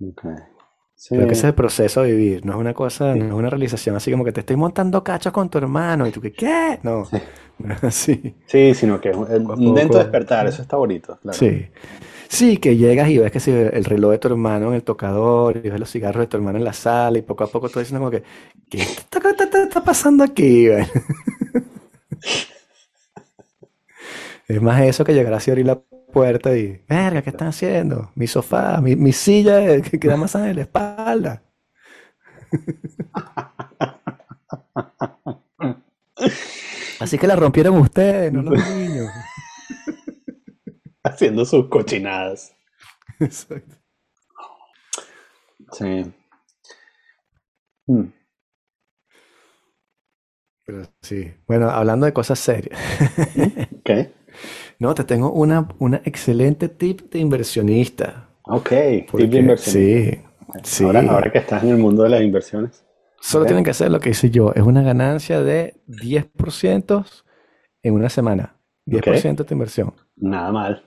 [0.00, 0.24] Ok.
[1.02, 1.14] Sí.
[1.14, 3.48] Creo que ese es el proceso de vivir, no es una cosa, no es una
[3.48, 6.78] realización así como que te estoy montando cachos con tu hermano y tú que, ¿qué?
[6.82, 8.34] No, es así.
[8.46, 11.38] Sí, sino que es un intento de despertar, eso está bonito, claro.
[11.38, 11.68] Sí.
[12.28, 15.56] Sí, que llegas y ves que si el reloj de tu hermano en el tocador
[15.56, 17.78] y ves los cigarros de tu hermano en la sala y poco a poco tú
[17.78, 18.22] diciendo como que,
[18.68, 20.68] ¿qué está, está- está- está pasando aquí?
[20.68, 20.84] güey?"
[24.48, 25.80] Es más eso que llegar así a abrir la
[26.10, 28.10] puerta y, verga, ¿qué están haciendo?
[28.14, 31.42] Mi sofá, mi, mi silla que, que da masaje en la espalda.
[36.98, 39.10] Así que la rompieron ustedes, no los niños.
[41.04, 42.54] Haciendo sus cochinadas.
[43.20, 43.76] Exacto.
[45.72, 46.12] Sí.
[47.88, 48.12] Mm,
[50.64, 51.32] Pero sí.
[51.46, 52.78] Bueno, hablando de cosas serias.
[53.80, 53.90] Ok.
[54.80, 58.30] No, te tengo una, una excelente tip de inversionista.
[58.44, 58.70] Ok.
[59.16, 59.74] Tip de inversión.
[59.74, 60.20] sí,
[60.64, 60.84] sí.
[60.84, 62.84] Ahora, ahora que estás en el mundo de las inversiones.
[63.20, 64.52] Solo tienen que hacer lo que hice yo.
[64.54, 67.04] Es una ganancia de 10%
[67.82, 68.56] en una semana.
[68.86, 69.92] 10% de tu inversión.
[70.16, 70.82] Nada mal.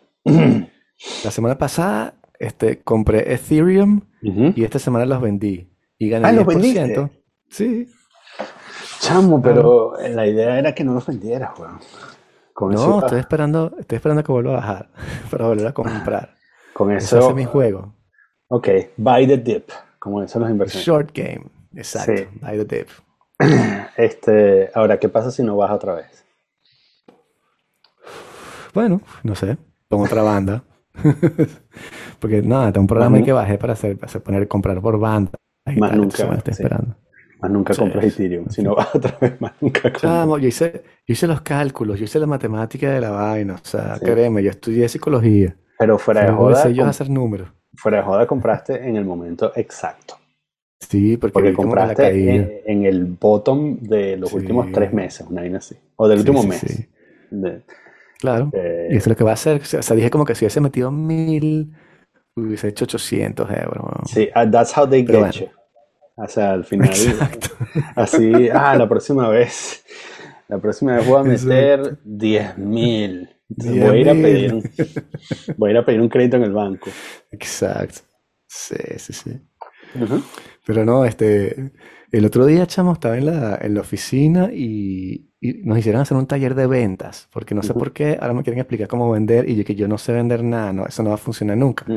[1.24, 5.70] La semana pasada este, compré Ethereum y esta semana los vendí.
[6.00, 6.48] Y gané Ah, ¿los 10%.
[6.48, 7.10] vendiste?
[7.50, 7.88] Sí.
[9.00, 11.78] Chamo, pero la idea era que no los vendieras, weón.
[12.54, 14.90] Con No, eso, estoy esperando, estoy esperando que vuelva a bajar
[15.32, 16.36] para volver a comprar.
[16.74, 17.94] con Ese eso, es mi juego.
[18.48, 20.86] ok, buy the dip, como dicen los inversiones.
[20.86, 21.46] Short game.
[21.76, 22.14] Exacto.
[22.16, 22.28] Sí.
[22.42, 22.90] Buy the dip.
[23.98, 26.26] Este, ahora, ¿qué pasa si no baja otra vez?
[28.74, 30.64] Bueno, no sé, pongo otra banda.
[32.20, 34.48] Porque nada, tengo un programa Más ahí nu- que bajé para hacer, para hacer poner,
[34.48, 35.32] comprar por banda
[35.66, 36.62] y Más tal, nunca, estoy sí.
[36.64, 36.96] esperando.
[37.44, 38.06] Más nunca Sí, compras.
[38.06, 38.48] Ethereum.
[38.50, 40.02] Si no baja otra vez, más nunca compras.
[40.02, 43.66] Chamo, yo hice, yo hice los cálculos, yo hice la matemática de la vaina, o
[43.66, 44.06] sea, Sí.
[44.06, 45.56] créeme, yo estudié psicología.
[45.78, 47.50] Pero fuera de joda, yo hacer números.
[47.76, 50.16] fuera de joda compraste en el momento exacto.
[50.80, 54.36] Sí, porque Porque compraste en, en el bottom de los Sí.
[54.38, 55.76] últimos tres meses, una vaina así.
[55.96, 56.88] O del último mes.
[57.32, 57.62] De-
[58.20, 58.52] Claro.
[58.54, 59.62] Y eso es lo que va a hacer.
[59.62, 61.74] O sea, dije como que si hubiese metido mil,
[62.38, 63.86] hubiese hecho 800 euros.
[64.10, 65.52] sí, ah, that's how they Pero get bueno.
[65.54, 65.63] you.
[66.16, 67.48] O sea, al final, Exacto.
[67.96, 69.84] así, ah, la próxima vez,
[70.48, 72.02] la próxima vez voy a meter Exacto.
[72.04, 73.30] 10 mil.
[73.50, 74.64] Voy 10 a ir a pedir un,
[75.58, 76.90] voy a ir a pedir un crédito en el banco.
[77.32, 78.00] Exacto.
[78.48, 79.32] Sí, sí, sí.
[80.00, 80.22] Ujú.
[80.66, 81.72] Pero no, este,
[82.12, 86.16] el otro día, chamo, estaba en la, en la oficina y, y nos hicieron hacer
[86.16, 87.80] un taller de ventas, porque no sé Ujú.
[87.80, 90.44] por qué, ahora me quieren explicar cómo vender y yo que yo no sé vender
[90.44, 91.86] nada, no, eso no va a funcionar nunca.
[91.86, 91.90] Mm.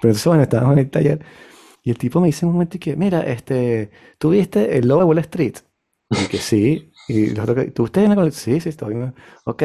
[0.00, 1.20] Pero entonces, bueno, estábamos en el taller
[1.88, 4.86] y el tipo me dice en un momento y que, mira, este, ¿tú viste el
[4.86, 5.54] logo de Wall Street?
[6.10, 8.94] Y que sí, y los otros ¿tú viste en la Sí, sí, estoy.
[9.44, 9.62] Ok,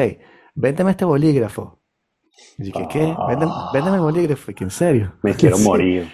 [0.54, 1.82] véndeme este bolígrafo.
[2.58, 3.14] Y que, ¿qué?
[3.28, 4.50] Véndeme, véndeme el bolígrafo.
[4.50, 5.12] Y que, ¿en serio?
[5.22, 5.64] Me quiero Sí.
[5.64, 6.10] morir.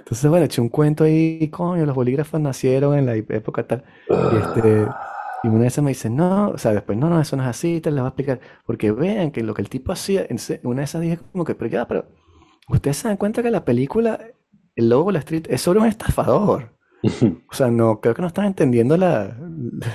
[0.00, 3.84] Entonces, bueno, eché un cuento ahí, coño, los bolígrafos nacieron en la época tal.
[4.28, 4.96] Y este,
[5.42, 7.48] y una de esas me dice, no, o sea, después, no, no, eso no es
[7.48, 8.40] así, te lo voy a explicar.
[8.66, 10.26] Porque vean que lo que el tipo hacía,
[10.64, 12.06] una de esas dije como que, pero ya, pero
[12.68, 14.20] ustedes se dan cuenta que la película,
[14.76, 16.74] el logo de la Street, es sobre un estafador.
[17.50, 19.36] O sea, no, creo que no están entendiendo la,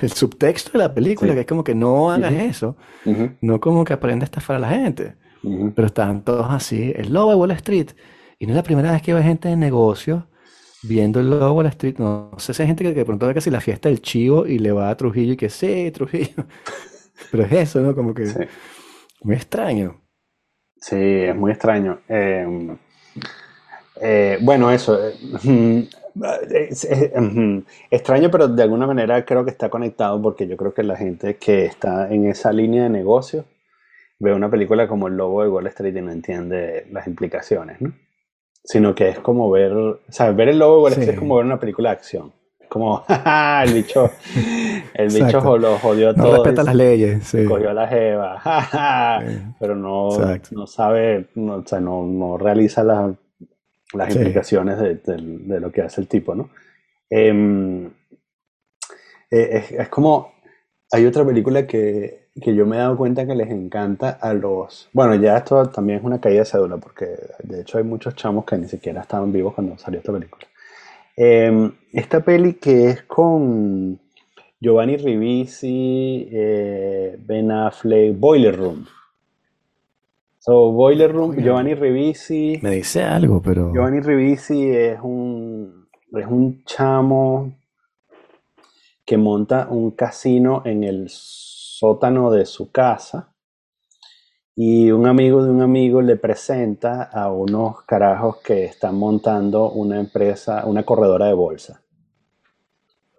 [0.00, 1.34] el subtexto de la película, Sí.
[1.34, 2.76] que es como que no hagas eso,
[3.40, 5.16] no como que aprende a estafar a la gente.
[5.74, 7.88] Pero estaban todos así, el logo de Wall Street.
[8.38, 10.28] Y no es la primera vez que veo gente de negocio
[10.84, 11.96] viendo el logo de Wall Street.
[11.98, 14.00] No, no sé si hay gente que, de pronto ve que si la fiesta del
[14.00, 16.46] chivo y le va a Trujillo y que sí, Trujillo.
[17.30, 17.94] Pero es eso, ¿no?
[17.94, 18.38] Como que Sí.
[19.22, 20.00] muy extraño.
[20.80, 22.00] Sí, es muy extraño.
[22.08, 22.46] Eh,
[24.00, 24.98] eh, bueno, eso.
[25.06, 25.88] eh,
[26.50, 27.58] es- es, mm,
[27.90, 31.36] extraño, pero de alguna manera creo que está conectado porque yo creo que la gente
[31.36, 33.44] que está en esa línea de negocio
[34.18, 37.92] ve una película como el logo de Wall Street y no entiende las implicaciones, ¿no?
[38.64, 41.18] Sino que es como ver, o sea, ver el logo de Wall Street es Sí.
[41.20, 42.32] como ver una película de acción.
[42.68, 43.64] Como, ¡jaja!
[43.64, 44.10] El bicho,
[44.94, 46.38] el bicho lo jodió a No todos.
[46.38, 47.24] respeta las leyes.
[47.24, 47.44] Sí.
[47.44, 48.40] cogió a la jeva.
[49.26, 49.38] Sí.
[49.58, 50.10] pero no,
[50.52, 53.12] no sabe, no, o sea, no, no realiza la-
[53.94, 54.18] las Sí.
[54.18, 56.50] implicaciones de, de- de lo que hace el tipo, ¿no?
[57.10, 57.90] Em, eh,
[59.30, 60.32] es, es como,
[60.90, 64.88] hay otra película que, que yo me he dado cuenta que les encanta a los,
[64.92, 67.06] bueno, ya esto también es una caída de cédula, porque
[67.42, 70.46] de hecho hay muchos chamos que ni siquiera estaban vivos cuando salió esta película.
[71.16, 73.98] Em, esta peli que es con
[74.60, 78.86] Giovanni Ribisi, eh, Ben Affleck, Boiler Room.
[80.44, 81.36] So, Boiler Room.
[81.36, 82.58] Giovanni Ribisi.
[82.62, 87.60] Me dice algo, pero Giovanni Ribisi es un, es un chamo
[89.04, 93.32] que monta un casino en el sótano de su casa
[94.56, 100.00] y un amigo de un amigo le presenta a unos carajos que están montando una
[100.00, 101.84] empresa, una corredora de bolsa.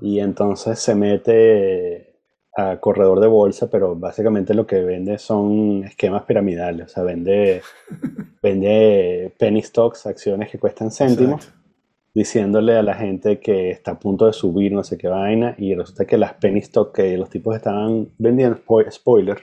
[0.01, 2.12] Y entonces se mete
[2.56, 7.62] a corredor de bolsa, pero básicamente lo que vende son esquemas piramidales, o sea, vende,
[8.43, 11.51] vende penny stocks, acciones que cuestan céntimos,
[12.14, 15.74] diciéndole a la gente que está a punto de subir no sé qué vaina, y
[15.74, 19.39] resulta que las penny stocks que los tipos estaban vendiendo, spoiler,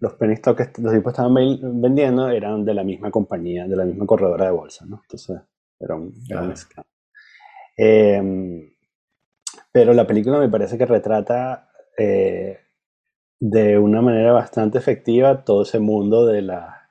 [0.00, 3.84] los penny stocks que los tipos estaban vendiendo eran de la misma compañía, de la
[3.84, 5.02] misma corredora de bolsa, ¿no?
[5.02, 5.38] Entonces,
[5.78, 6.54] era un, gran
[7.76, 8.70] em,
[9.70, 12.58] pero la película me parece que retrata eh,
[13.40, 16.88] de una manera bastante efectiva todo ese mundo de, la,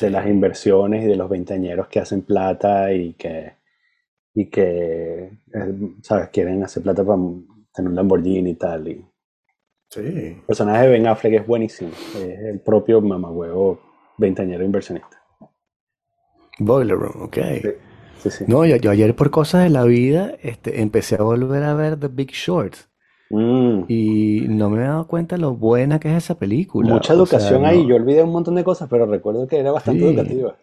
[0.00, 3.54] de las inversiones y de los veinteañeros que hacen plata y que,
[4.34, 6.28] y que eh, ¿sabes?
[6.28, 7.18] quieren hacer plata para
[7.74, 8.88] tener un Lamborghini y tal.
[8.88, 9.04] Y
[9.96, 11.90] El personaje de Ben Affleck es buenísimo.
[12.16, 13.80] Es el propio mamagüevo
[14.16, 15.20] veinteañero inversionista.
[16.58, 17.38] Boiler Room, ok.
[18.46, 21.98] No, yo, yo, ayer por cosas de la vida este, empecé a volver a ver
[21.98, 22.74] The Big Short.
[23.30, 23.84] Mm.
[23.88, 26.92] Y no me he dado cuenta lo buena que es esa película.
[26.92, 27.86] Mucha educación ahí.
[27.86, 30.56] Yo olvidé un montón de cosas, pero recuerdo que era bastante educativa.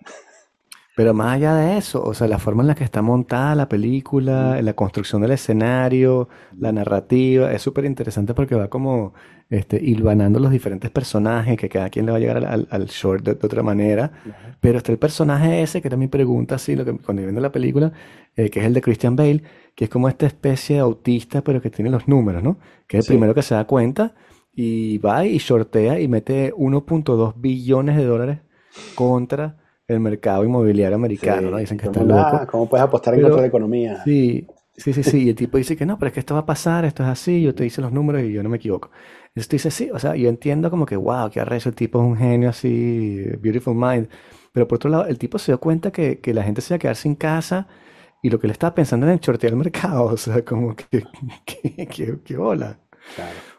[0.97, 3.70] Pero más allá de eso, o sea, la forma en la que está montada la
[3.70, 6.28] película, la construcción del escenario,
[6.59, 9.13] la narrativa, es súper interesante porque va como
[9.51, 13.32] este, hilvanando los diferentes personajes, que cada quien le va a llegar al, short de,
[13.34, 14.11] otra manera.
[14.59, 17.51] Pero está el personaje ese, que era mi pregunta, así, lo que, cuando viendo la
[17.51, 17.93] película,
[18.36, 19.43] eh, que es el de Christian Bale,
[19.78, 22.57] que es como esta especie de autista, pero que tiene los números, ¿no?
[22.88, 24.15] Que es el primero que se da cuenta
[24.51, 28.39] y va y shortea y mete 1.2 billones de dólares
[28.95, 29.55] contra
[29.88, 31.57] el mercado inmobiliario americano, ¿no?
[31.57, 32.47] Dicen que está loco.
[32.49, 34.03] ¿Cómo puedes apostar en contra de la economía?
[34.03, 35.25] Sí, sí, sí, sí.
[35.25, 37.09] Y el tipo dice que no, pero es que esto va a pasar, esto es
[37.09, 38.89] así, yo te hice los números y yo no me equivoco.
[39.28, 41.99] Entonces tú dices, sí, o sea, yo entiendo como que, wow, qué arrecho, el tipo
[41.99, 44.09] es un genio así, beautiful mind.
[44.53, 46.78] Pero por otro lado, el tipo se dio cuenta que, que la gente se iba
[46.78, 47.67] a quedar sin casa
[48.22, 50.05] y lo que le estaba pensando era en shortear el mercado.
[50.13, 51.03] O sea, como que,
[51.45, 52.78] que, que, hola.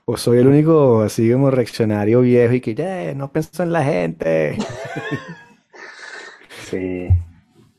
[0.04, 3.84] O soy el único así como reaccionario viejo y que, yeah, no pienso en la
[3.84, 4.58] gente.
[6.70, 7.08] Sí.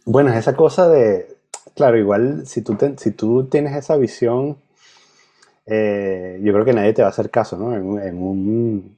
[0.05, 1.37] Bueno, esa cosa de,
[1.75, 4.57] claro, igual si tú, si tú tienes esa visión,
[5.65, 7.75] eh, yo creo que nadie te va a hacer caso, ¿no?
[7.75, 8.97] En, un,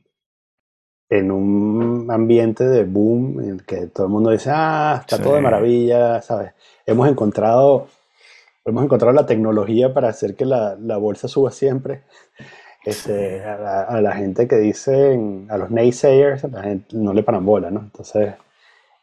[1.12, 5.36] en un ambiente de boom en el que todo el mundo dice, ah, está todo
[5.36, 6.54] de maravilla, ¿sabes?
[6.88, 7.88] Hemos encontrado,
[8.66, 12.02] hemos encontrado la tecnología para hacer que la, bolsa suba siempre.
[12.84, 17.70] Este, a, la, gente que dicen, a los naysayers, la gente no le paran bola,
[17.70, 17.82] ¿no?
[17.82, 18.34] Entonces,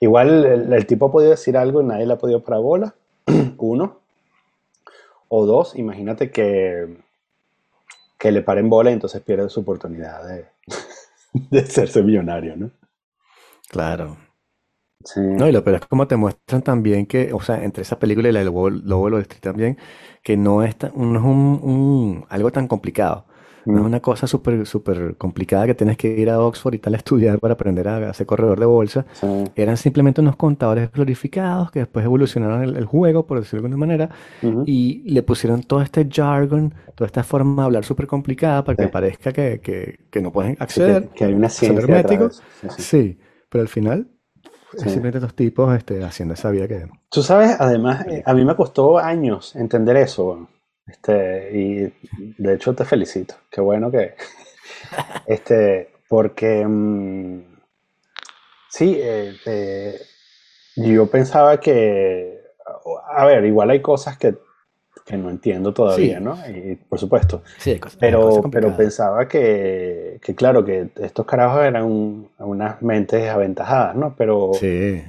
[0.00, 2.94] Igual el, tipo ha podido decir algo y nadie le ha podido parar bola.
[3.58, 3.98] Uno.
[5.28, 6.96] O dos, imagínate que,
[8.16, 10.46] que le paren bola y entonces pierde su oportunidad de,
[11.50, 12.70] de hacerse millonario, ¿no?
[13.68, 14.16] Claro.
[15.04, 15.20] Sí.
[15.20, 18.28] No, y lo peor es como te muestran también que, o sea, entre esa película
[18.28, 19.78] y la del Lobo, Lobo de Street también,
[20.22, 23.26] que no es, no es un, algo tan complicado.
[23.68, 26.94] No es una cosa súper súper complicada que tienes que ir a Oxford y tal
[26.94, 29.04] a estudiar para aprender a hacer corredor de bolsa.
[29.54, 34.10] Eran simplemente unos contadores glorificados que después evolucionaron el, juego, por decirlo de alguna manera,
[34.64, 38.88] y le pusieron todo este jargon, toda esta forma de hablar súper complicada para que
[38.88, 39.60] parezca que,
[40.10, 41.08] que, no pueden acceder.
[41.08, 42.30] que, hay una ciencia
[42.76, 43.18] Sí,
[43.50, 44.08] pero al final
[44.76, 46.86] simplemente estos tipos este, haciendo esa vida que...
[47.10, 50.48] Tú sabes, además, eh, a mí me costó años entender eso.
[50.88, 51.92] Este, y
[52.42, 53.34] de hecho te felicito.
[53.50, 54.14] Qué bueno que.
[55.26, 56.64] Este, porque.
[56.66, 57.42] Mm,
[58.68, 60.00] sí, eh, eh,
[60.76, 62.38] yo pensaba que.
[63.10, 64.36] A ver, igual hay cosas que,
[65.04, 66.36] que no entiendo todavía, ¿no?
[66.48, 67.42] Y por supuesto.
[67.58, 74.14] Sí, pero, pero pensaba que, que, claro, que estos carajos eran unas mentes aventajadas, ¿no?
[74.16, 74.52] Pero.
[74.54, 75.02] Sí.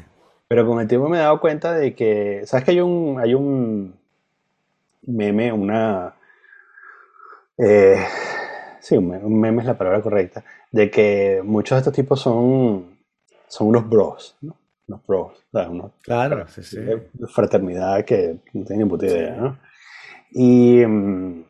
[0.48, 2.42] Pero con el tiempo me he dado cuenta de que.
[2.46, 3.20] ¿Sabes que hay un.
[3.20, 3.99] Hay un
[5.16, 6.16] meme, una...
[7.58, 7.98] Eh,
[8.80, 12.98] sí, un meme es la palabra correcta, de que muchos de estos tipos son,
[13.48, 14.56] son unos bros, ¿no?
[14.88, 15.46] Unos bros,
[16.02, 16.78] claro, sí, sí.
[17.28, 19.60] fraternidad que no tienen ni puta idea, ¿no?
[20.32, 21.46] Y, mm,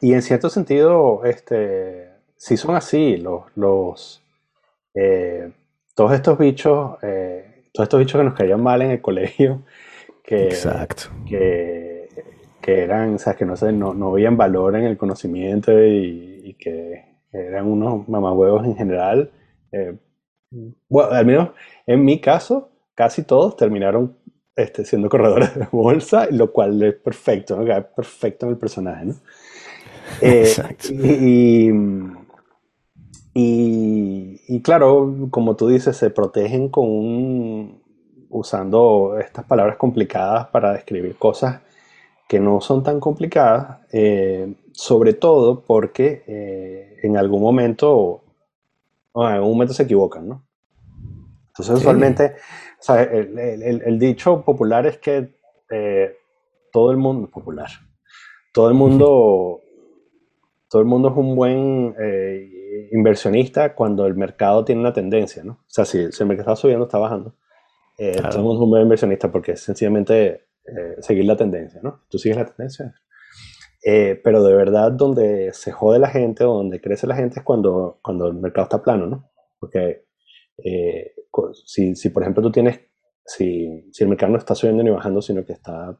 [0.00, 4.22] y en cierto sentido, este, sí son así, los, los
[4.94, 5.52] eh,
[5.94, 9.62] todos estos bichos, eh, todos estos bichos que nos caían mal en el colegio,
[10.24, 11.04] que, Exacto.
[11.28, 11.91] que
[12.62, 16.56] que eran, o sea, que no, sé, no, no veían valor en el conocimiento y,
[16.58, 19.30] que eran unos mamahuevos en general.
[19.72, 19.96] Eh,
[20.88, 21.50] bueno, al menos
[21.86, 24.16] en mi caso, casi todos terminaron
[24.54, 27.64] este, siendo corredores de bolsa, lo cual es perfecto, ¿no?
[27.94, 29.14] perfecto en el personaje, ¿no?
[30.20, 30.52] Eh,
[33.34, 37.82] y, y, claro, como tú dices, se protegen con un,
[38.28, 41.62] usando estas palabras complicadas para describir cosas
[42.28, 48.24] que no son tan complicadas, eh, sobre todo porque eh, en algún momento,
[49.14, 50.46] en algún momento se equivocan, ¿no?
[51.48, 52.36] Entonces, usualmente,
[52.88, 55.34] el, dicho popular es que
[55.70, 56.16] eh,
[56.72, 57.68] todo el mundo, popular,
[58.54, 59.60] todo el mundo,
[60.70, 61.94] todo el mundo es un buen
[62.92, 65.52] inversionista cuando el mercado tiene una tendencia, ¿no?
[65.52, 67.34] O sea, si, el mercado está subiendo, está bajando.
[67.98, 69.68] Todo el mundo es un buen inversionista porque es
[70.64, 72.02] sencillamente seguir la tendencia, ¿no?
[72.08, 72.94] Tú sigues la tendencia,
[73.84, 77.44] eh, pero de verdad donde se jode la gente o donde crece la gente es
[77.44, 79.30] cuando, cuando el mercado está plano, ¿no?
[79.58, 80.04] Porque
[80.64, 81.14] eh,
[81.64, 82.80] si, si, por ejemplo tú tienes,
[83.26, 85.98] si, si, el mercado no está subiendo ni bajando, sino que está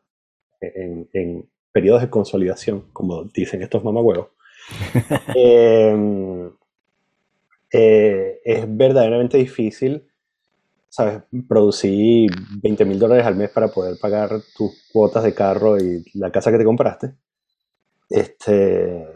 [0.60, 4.28] en, en periodos de consolidación, como dicen estos mamagüevos,
[5.34, 6.52] em,
[7.72, 10.06] eh, es verdaderamente difícil,
[10.92, 11.22] ¿sabes?
[11.48, 12.30] Producir
[12.62, 16.52] 20 mil dólares al mes para poder pagar tus cuotas de carro y la casa
[16.52, 17.14] que te compraste
[18.10, 19.08] este,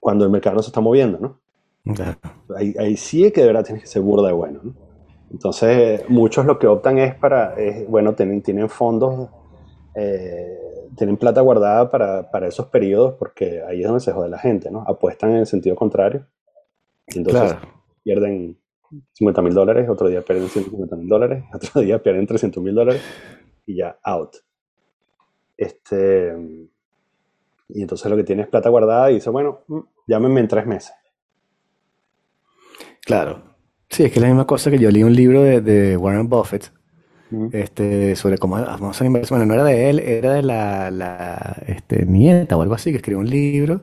[0.00, 1.38] cuando el mercado no se está moviendo, ¿no?
[2.56, 4.74] Ahí, sí es que de verdad tienes que ser burda de bueno, ¿no?
[5.30, 7.56] Entonces, muchos lo que optan es para,
[7.88, 9.28] bueno, tienen, tienen fondos,
[9.94, 14.38] eh, tienen plata guardada para, para, esos periodos porque ahí es donde se jode la
[14.38, 14.82] gente, ¿no?
[14.86, 16.26] Apuestan en el sentido contrario.
[17.06, 17.54] entonces
[18.02, 18.61] pierden
[19.12, 23.02] 50 mil dólares, otro día pierden 150 mil dólares, otro día pierden 300 mil dólares
[23.66, 24.36] y ya out.
[25.56, 26.34] Este,
[27.68, 30.66] y entonces lo que tiene es plata guardada y dice, bueno, mm, llámenme en tres
[30.66, 30.92] meses.
[33.04, 33.42] Claro.
[33.88, 36.72] Sí, es que es la misma cosa que yo leí un libro de, Warren Buffett
[37.52, 39.38] este, sobre cómo a inversión.
[39.38, 43.18] Bueno, no era de él, era de la, este, nieta o algo así, que escribió
[43.18, 43.82] un libro.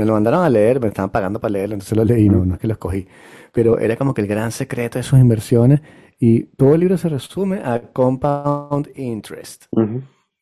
[0.00, 2.54] Me lo mandaron a leer, me estaban pagando para leerlo, entonces lo leí, no, no
[2.54, 3.06] es que lo escogí.
[3.52, 5.82] Pero era como que el gran secreto de sus inversiones
[6.18, 9.66] y todo el libro se resume a compound interest.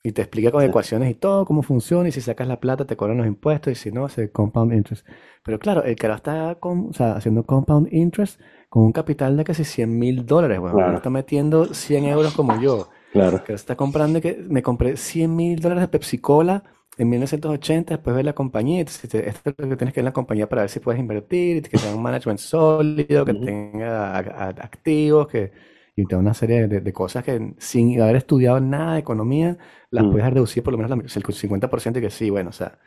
[0.04, 2.96] Y te explica con ecuaciones y todo cómo funciona y si sacas la plata te
[2.96, 5.04] cobran los impuestos y si no, hace compound interest.
[5.42, 9.98] Pero claro, el cara está con, haciendo compound interest con un capital de casi 100
[9.98, 10.60] mil dólares.
[10.60, 12.90] Bueno, no está metiendo 100 euros como yo.
[13.12, 13.42] Claro.
[13.42, 16.62] Que está comprando que me compré 100 mil dólares de Pepsi Cola
[16.98, 18.82] en 1980, después de la compañía.
[18.82, 21.62] esto es lo que tienes que ver en la compañía para ver si puedes invertir,
[21.62, 25.52] que tenga un management sólido, que tenga activos, que
[25.98, 29.58] y te da una serie de, cosas que sin haber estudiado nada de economía,
[29.90, 30.12] las mm.
[30.12, 32.78] puedes reducir por lo menos el 50% y que sí, bueno, o sea,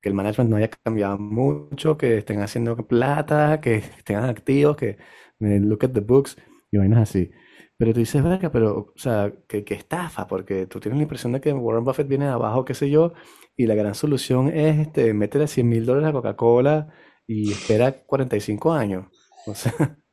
[0.00, 4.98] que el management no haya cambiado mucho, que estén haciendo plata, que tengan activos, que
[5.40, 6.36] eh, look at the books
[6.70, 7.32] y vainas así.
[7.76, 11.40] Pero tú dices, verga, pero, o sea, que, estafa, porque tú tienes la impresión de
[11.40, 13.14] que Warren Buffett viene de abajo, qué sé yo,
[13.62, 16.88] y la gran solución es este, métele 100 mil dólares a Coca-Cola
[17.26, 19.06] y espera 45 años.
[19.46, 19.72] O sea.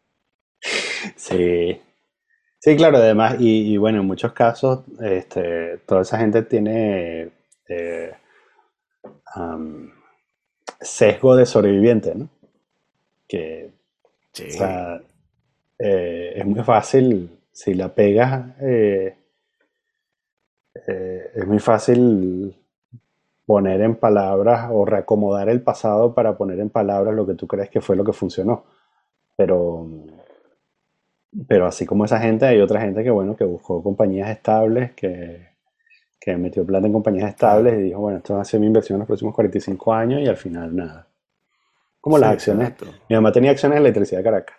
[1.15, 1.79] Sí,
[2.59, 7.31] Sí, claro, además, y, bueno, en muchos casos, este, toda esa gente tiene
[7.69, 8.11] eh,
[10.81, 12.27] sesgo de sobreviviente, ¿no?
[13.27, 13.71] Que,
[14.33, 15.01] o sea,
[15.79, 19.15] eh, es muy fácil, si la pegas, eh,
[21.35, 22.53] es muy fácil
[23.47, 27.71] poner en palabras o reacomodar el pasado para poner en palabras lo que tú crees
[27.71, 28.65] que fue lo que funcionó.
[29.35, 29.87] Pero
[31.47, 35.49] pero así como esa gente, hay otra gente que, bueno, que buscó compañías estables, que,
[36.19, 38.95] que metió plata en compañías estables y dijo, bueno, esto va a ser mi inversión
[38.95, 41.07] en los próximos 45 años y al final nada.
[41.99, 42.73] Como las acciones.
[43.09, 44.57] Mi mamá tenía acciones de electricidad de Caracas.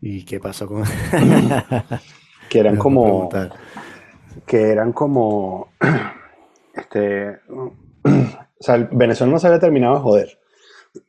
[0.00, 0.84] ¿Y qué pasó con
[2.48, 3.28] que eran como
[4.46, 5.68] que eran como
[6.74, 7.38] este
[8.04, 10.38] o sea, Venezuela no se había terminado de joder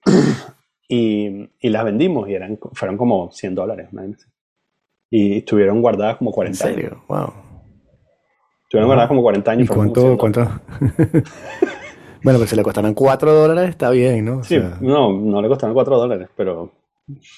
[0.87, 3.89] y, y, las vendimos y eran, fueron como 100 dólares.
[5.09, 7.03] Y estuvieron guardadas como 40 ¿En serio?
[7.07, 7.33] Wow.
[8.63, 9.65] Estuvieron guardadas como 40 años.
[9.65, 10.17] ¿Y cuánto?
[10.17, 10.41] cuánto?
[12.23, 14.43] bueno, pues si le costaron 4 dólares, está bien, ¿no?
[14.43, 16.71] sí, no, no le costaron 4 dólares, pero...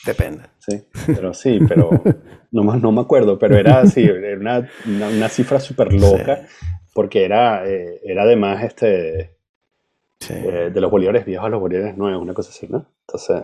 [0.05, 0.43] Depende.
[0.59, 1.89] Sí, pero sí, pero
[2.51, 6.47] no, no me acuerdo, pero era así, era una, una, cifra súper loca,
[6.93, 9.37] porque era, eh, era además este
[10.29, 12.85] eh, de los bolívares viejos a los bolívares nuevos, una cosa así, ¿no?
[13.01, 13.43] Entonces,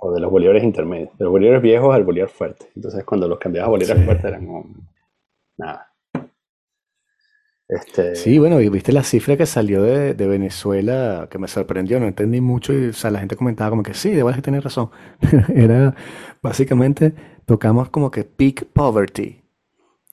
[0.00, 2.70] o de los bolívares intermedios, de los bolívares viejos al bolívar fuerte.
[2.74, 4.66] Entonces, cuando los cambiabas a bolívares fuertes eran como,
[5.56, 5.87] nada.
[7.68, 8.14] Este...
[8.16, 12.40] Sí, bueno, y viste la cifra que salió de, Venezuela, que me sorprendió, no entendí
[12.40, 14.90] mucho, y o sea, la gente comentaba como que sí, de verdad que tienes razón.
[15.54, 15.94] Era,
[16.42, 17.14] básicamente,
[17.44, 19.42] tocamos como que peak poverty.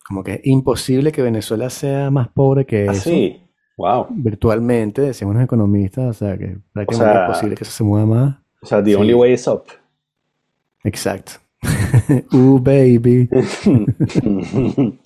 [0.08, 3.10] Como que es imposible que Venezuela sea más pobre que ¿Ah, eso.
[3.10, 3.42] Sí.
[3.78, 4.08] Wow.
[4.10, 8.36] virtualmente, decimos los economistas, o sea que O es posible que eso se mueva más.
[8.62, 9.64] o sea, the only Sí, way is up.
[10.84, 11.34] exacto.
[12.32, 13.30] Uh, baby.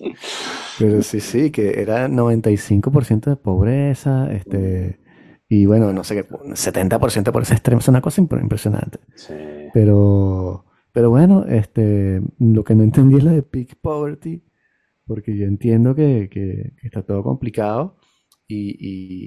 [0.78, 4.98] Pero sí, sí, que era 95% de pobreza, este,
[5.48, 8.98] y bueno, no sé qué, 70% de pobreza extrema, es una cosa impre- impresionante.
[9.14, 9.34] Sí.
[9.74, 14.42] Pero, pero bueno, este, lo que no entendí es la de peak poverty,
[15.06, 17.96] porque yo entiendo que, que- que está todo complicado
[18.48, 18.76] y,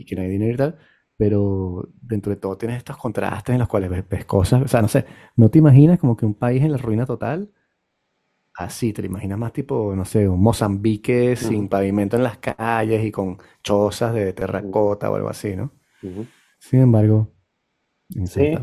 [0.02, 0.78] y que no hay dinero y tal,
[1.18, 4.82] pero dentro de todo tienes estos contrastes en los cuales ves, ves cosas, o sea,
[4.82, 5.05] no sé,
[5.36, 7.51] no te imaginas como que un país en la ruina total,
[8.55, 12.38] así, te lo imaginas más tipo, no sé, un Mozambique sin Ujú, pavimento en las
[12.38, 15.72] calles y con chozas de terracota o algo así, ¿no?
[16.01, 16.32] ujú.
[16.59, 17.34] Sin embargo,
[18.24, 18.59] Sí,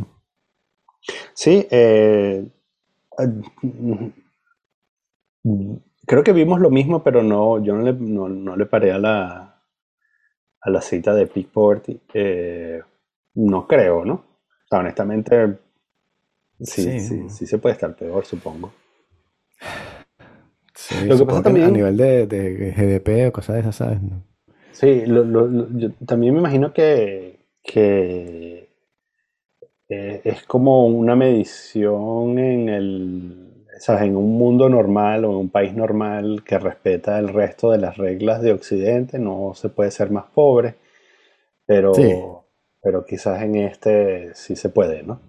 [1.35, 1.67] sí.
[1.71, 2.45] eh,
[3.19, 3.29] eh,
[5.45, 5.75] mm,
[6.07, 8.99] creo que vimos lo mismo, pero no, yo no le, no, no le paré a
[8.99, 9.50] la,
[10.63, 12.01] a la cita de Peak Poverty.
[12.15, 12.81] Eh,
[13.37, 14.15] no creo, ¿no?
[14.15, 15.59] O sea, honestamente,
[16.63, 18.73] sí, Sí, sí, sí se puede estar peor, supongo.
[20.75, 23.77] Sí, Lo que pasa que a también, nivel de, de GDP o cosas de esas,
[23.77, 24.03] ¿sabes?
[24.03, 24.25] ¿No?
[24.73, 28.69] sí, lo- lo- lo- yo también me imagino que, que
[29.89, 33.50] eh, es como una medición en el,
[33.81, 34.03] ¿sabes?
[34.03, 37.97] En un mundo normal o en un país normal que respeta el resto de las
[37.97, 40.77] reglas de Occidente, no se puede ser más pobre, Sí,
[41.65, 42.45] pero,
[42.83, 45.21] pero quizás en este sí se puede, ¿no?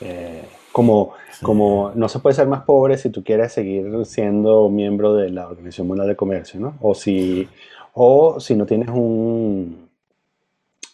[0.00, 0.42] Eh,
[0.72, 5.14] como, sí, como no se puede ser más pobre si tú quieres seguir siendo miembro
[5.14, 6.76] de la Organización Mundial de Comercio, ¿no?
[6.80, 7.48] O si,
[7.94, 9.88] o si no tienes un,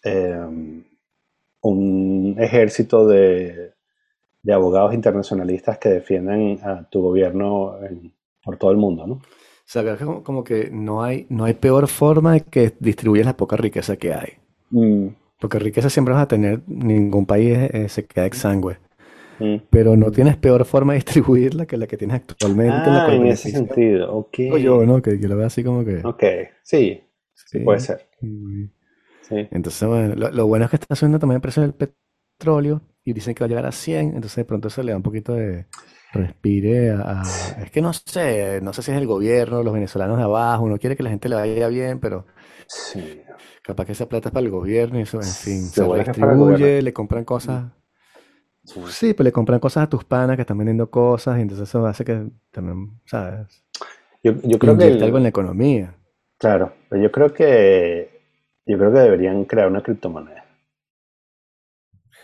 [0.05, 0.39] eh,
[1.63, 3.73] un ejército de,
[4.43, 8.13] de abogados internacionalistas que defiendan a tu gobierno en-
[8.45, 9.15] por todo el mundo, ¿no?
[9.15, 13.27] O sea, que como, como que no hay, no hay peor forma de que distribuyas
[13.27, 14.39] la poca riqueza que hay.
[14.73, 18.79] Mm, Porque riqueza siempre vas a tener, ningún país eh, se queda exangüe.
[19.41, 19.63] mm.
[19.71, 23.15] Pero no tienes peor forma de distribuirla que la que tienes actualmente, en la Ah,
[23.15, 25.03] en ese sentido, ok, Digo yo, ¿no?
[25.03, 26.23] Que yo lo veo así como que, ok,
[26.63, 27.03] sí,
[27.35, 28.09] sí puede ser,
[29.21, 32.81] sí, Entonces, bueno, lo, lo bueno es que está subiendo también el precio del petróleo
[33.05, 35.03] y dicen que va a llegar a 100, entonces de pronto se le da un
[35.03, 35.67] poquito de
[36.13, 40.17] respire a, a- Es que no sé, no sé si es el gobierno, los venezolanos
[40.19, 42.27] de abajo, uno quiere que la gente le vaya bien, pero
[42.67, 43.23] sí,
[43.63, 46.15] capaz que esa plata es para el gobierno y eso, en fin, se gobierno.
[46.15, 47.73] redistribuye, le compran cosas,
[48.65, 48.81] sí.
[48.89, 51.87] sí, pues le compran cosas a tus panas que están vendiendo cosas y entonces eso
[51.87, 53.65] hace que también, ¿sabes?
[54.23, 55.97] Yo, yo creo que algo en la economía.
[56.39, 58.21] claro, pero yo creo que
[58.67, 60.42] yo creo que deberían crear una criptomoneda.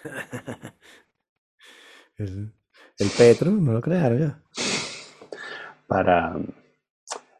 [2.16, 2.52] El,
[2.98, 4.42] el petro, no lo crearon ya.
[5.86, 6.36] Para,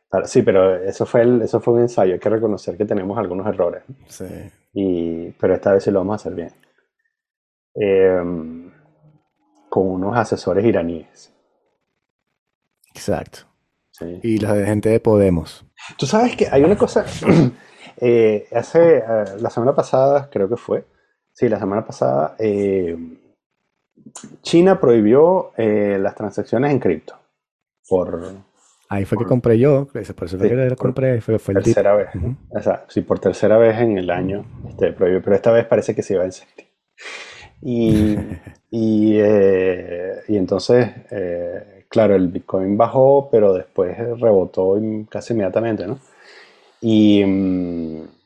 [0.08, 2.14] para- sí, pero eso fue el, eso fue un ensayo.
[2.14, 3.82] Hay que reconocer que tenemos algunos errores.
[4.06, 4.24] Sí,
[4.72, 6.52] Y, pero esta vez sí lo vamos a hacer bien.
[7.74, 8.72] Em,
[9.68, 11.32] con unos asesores iraníes.
[12.94, 13.40] exacto.
[13.90, 14.20] ¿sí?
[14.22, 15.64] Y la gente de Podemos.
[15.96, 17.04] Tú sabes que hay una cosa.
[18.00, 20.84] eh, hace eh, la semana pasada, creo que fue.
[21.38, 22.98] Sí, la semana pasada, eh,
[24.42, 27.14] China prohibió eh, las transacciones en cripto.
[27.88, 28.20] Por,
[28.88, 31.54] Ahí fue que por, compré yo, por eso fue sí, que por compré, fue, fue
[31.54, 32.30] el tercera vez, ¿no?
[32.30, 32.36] Ujú.
[32.58, 35.94] O sea, sí, por tercera vez en el año este, prohibió, pero esta vez parece
[35.94, 36.64] que se iba en serio.
[37.62, 38.16] Y,
[38.72, 44.76] y, eh, y entonces, eh, claro, el Bitcoin bajó, pero después rebotó
[45.08, 46.00] casi inmediatamente, ¿no?
[46.80, 48.17] Y, mm,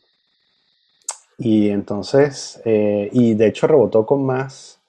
[1.39, 4.81] y entonces, eh, y de hecho rebotó con más,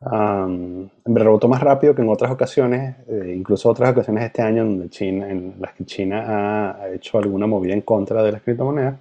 [0.00, 4.88] am, rebotó más rápido que en otras ocasiones, eh, incluso otras ocasiones este año donde
[4.90, 6.24] China, en las que China
[6.80, 8.96] ha hecho alguna movida en contra de las criptomonedas.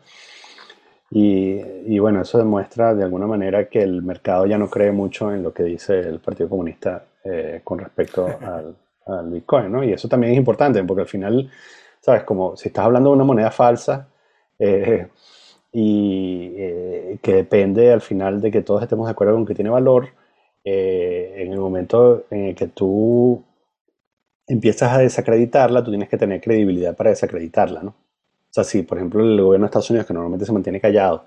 [1.12, 5.32] Y, y bueno, eso demuestra de alguna manera que el mercado ya no cree mucho
[5.32, 8.76] en lo que dice el Partido Comunista eh, con respecto al,
[9.06, 9.84] al Bitcoin, ¿no?
[9.84, 11.52] Y eso también es importante porque al final,
[12.00, 12.24] ¿sabes?
[12.24, 14.08] Como si estás hablando de una moneda falsa
[14.58, 15.08] eh,
[15.74, 19.72] y eh, que depende al final de que todos estemos de acuerdo con que tiene
[19.72, 20.10] valor,
[20.64, 23.44] eh, en el momento en el que tú
[24.48, 27.90] empiezas a desacreditarla, tú tienes que tener credibilidad para desacreditarla, ¿no?
[27.90, 31.26] O sea, si por ejemplo el gobierno de Estados Unidos, que normalmente se mantiene callado,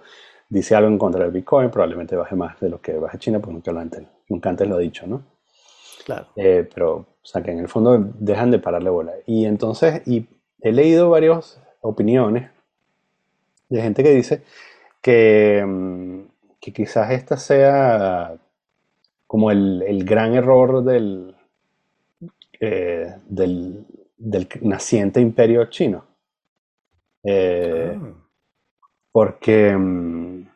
[0.48, 3.54] dice algo en contra del Bitcoin, probablemente baje más de lo que baje China, porque
[3.54, 5.24] nunca, lo antes, nunca antes lo ha dicho, ¿no?
[6.04, 6.28] Claro.
[6.36, 9.12] Eh, pero, o sea, que en el fondo dejan de pararle bola.
[9.26, 10.28] Y entonces, y
[10.60, 12.50] he leído varias opiniones
[13.68, 14.42] de gente que dice
[15.00, 16.20] que, mm,
[16.60, 18.36] que quizás esta sea
[19.26, 21.34] como el, el gran error del,
[22.60, 23.84] eh, del,
[24.16, 26.04] del naciente imperio chino.
[27.24, 28.12] Eh, Ah,
[29.12, 30.46] porque mm,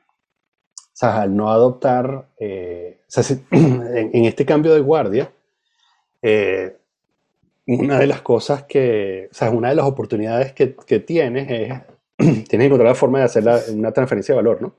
[1.00, 3.00] al no adoptar, eh,
[3.50, 5.32] en, este cambio de guardia,
[7.66, 10.66] una de las cosas que, o sea, una de las oportunidades que,
[11.00, 11.72] tienes es,
[12.48, 14.74] tienes que encontrar la forma de hacer una transferencia de valor, ¿no?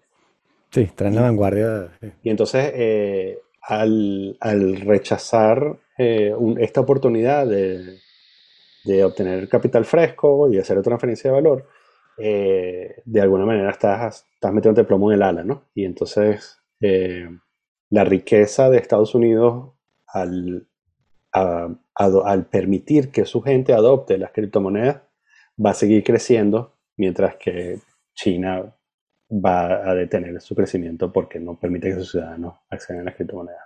[0.71, 1.91] Sí, estar en la vanguardia.
[2.23, 4.37] Y entonces, eh, al,
[4.85, 7.99] rechazar esta oportunidad de,
[8.85, 11.67] de obtener capital fresco y hacer otra transferencia de valor,
[12.17, 15.65] eh, de alguna manera estás, estás metiéndote plomo en el ala, ¿no?
[15.73, 17.29] Y entonces eh,
[17.89, 19.73] la riqueza de Estados Unidos
[20.07, 20.67] al,
[21.31, 25.01] al permitir que su gente adopte las criptomonedas
[25.63, 27.79] va a seguir creciendo mientras que
[28.13, 28.73] China
[29.31, 33.63] va a detener su crecimiento porque no permite que sus ciudadanos accedan a las criptomonedas.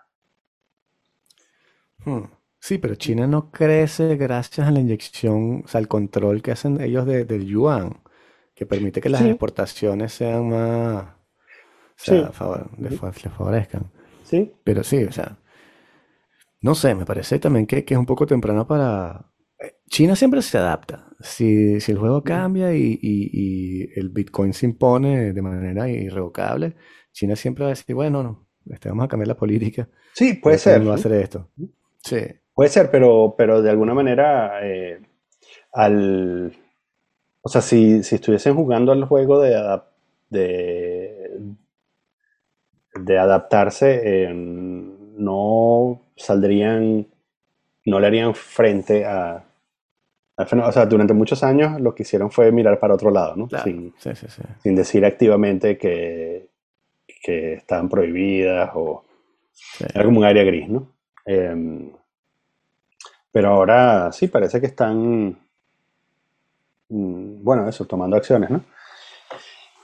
[2.06, 2.24] Hmm.
[2.60, 6.82] Sí, pero China no crece gracias a la inyección, o sea, al control que hacen
[6.82, 8.02] ellos del yuan
[8.56, 12.32] que permite que las exportaciones sean más, o sea,
[12.78, 13.92] les, favorezcan.
[14.24, 14.54] Sí.
[14.64, 15.38] Pero sí, o sea,
[16.62, 19.26] no sé, me parece también que, es un poco temprano para...
[19.90, 21.08] China siempre se adapta.
[21.20, 26.76] Si, el juego cambia y, el Bitcoin se impone de manera irrevocable,
[27.12, 29.88] China siempre va a decir, bueno, no, este, vamos a cambiar la política.
[30.14, 30.82] Sí, puede ser.
[30.82, 31.50] No va a hacer esto.
[32.04, 32.20] Sí.
[32.54, 35.02] Puede ser, pero, pero de alguna manera eh,
[35.74, 36.54] al
[37.48, 39.54] o sea, si, estuviesen jugando al juego de,
[42.96, 47.06] de, adaptarse, eh, no saldrían,
[47.86, 49.45] no le harían frente a,
[50.38, 53.48] O sea, durante muchos años lo que hicieron fue mirar para otro lado, ¿no?
[53.64, 53.94] sin,
[54.76, 56.48] decir activamente que,
[57.24, 59.04] que estaban prohibidas o...
[59.94, 60.90] Era como un área gris, ¿no?
[61.26, 61.90] Em,
[63.32, 65.38] pero ahora sí, parece que están
[66.90, 68.62] Mm, bueno, eso, tomando acciones, ¿no?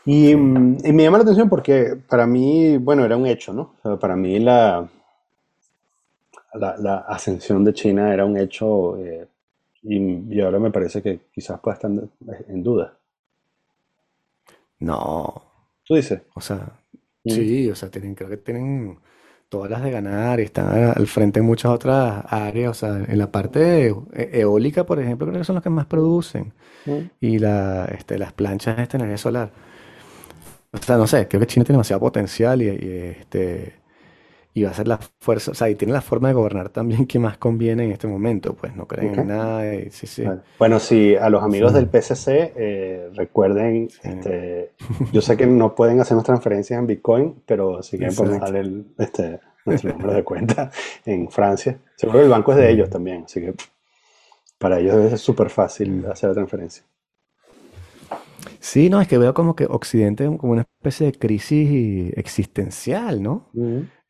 [0.05, 3.75] Y, mm, y, me llama la atención porque para mí, bueno, era un hecho, ¿no?
[3.99, 4.87] para mí la,
[6.53, 9.27] la, ascensión de China era un hecho eh,
[9.83, 11.91] y, ahora me parece que quizás pueda estar
[12.47, 12.97] en duda.
[14.79, 15.43] No.
[15.83, 16.21] ¿Tú dices?
[16.35, 16.79] O sea,
[17.23, 17.29] mm.
[17.29, 18.99] sí, o sea, tienen, creo que tienen
[19.49, 22.71] todas las de ganar y están al frente en muchas otras áreas.
[22.71, 25.85] O sea, en la parte e, eólica, por ejemplo, creo que son los que más
[25.85, 26.53] producen.
[26.85, 26.99] Mm.
[27.19, 29.51] Y la, este, las planchas de esta energía solar.
[30.71, 33.73] O sea, no sé, creo que China tiene demasiado potencial y, este,
[34.53, 37.05] y va a ser la fuerza, o sea, y tiene la forma de gobernar también
[37.05, 39.63] que más conviene en este momento, pues no creen en nada.
[39.91, 40.23] sí, sí.
[40.59, 44.71] Bueno, si a los amigos del PCC eh, recuerden, este,
[45.11, 49.39] yo sé que no pueden hacernos transferencias en Bitcoin, pero sí que podemos el, este,
[49.65, 50.71] nuestro número de cuenta
[51.05, 51.79] en Francia.
[51.95, 53.53] Seguro que el banco es de ellos también, así que
[54.57, 56.83] para ellos es súper fácil hacer la transferencia.
[58.59, 63.49] Sí, no, es que veo como que Occidente como una especie de crisis existencial, ¿no?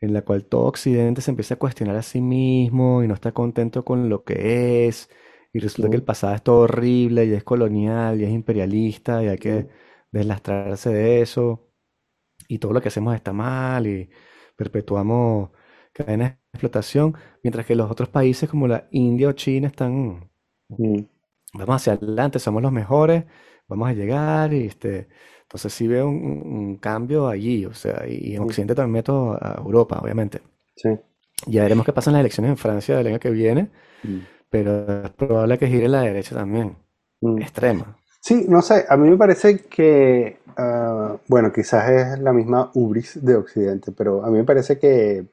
[0.02, 3.32] En la cual todo Occidente se empieza a cuestionar a sí mismo y no está
[3.34, 5.10] contento con lo que es,
[5.54, 9.28] y resulta que el pasado es todo horrible y es colonial y es imperialista y
[9.30, 9.68] hay que
[10.12, 11.70] deslastrarse de eso,
[12.48, 14.10] y todo lo que hacemos está mal y
[14.56, 15.52] perpetuamos
[15.94, 20.30] cadenas de explotación, mientras que los otros países como la India o China están,
[21.54, 23.26] vamos hacia adelante, somos los mejores,
[23.68, 25.10] vamos a llegar y este
[25.52, 30.00] entonces sí veo un, cambio allí, o sea, y en Occidente también meto a Europa,
[30.02, 30.42] obviamente.
[30.78, 30.98] Sí.
[31.46, 33.70] Ya veremos qué pasa en las elecciones en Francia del año que viene,
[34.04, 34.20] mm.
[34.50, 36.78] pero es probable que gire la derecha también,
[37.20, 37.42] mm.
[37.42, 37.98] extrema.
[38.22, 43.20] Sí, no sé, a mí me parece que, ah, bueno, quizás es la misma ubris
[43.22, 45.26] de Occidente, pero a mí me parece que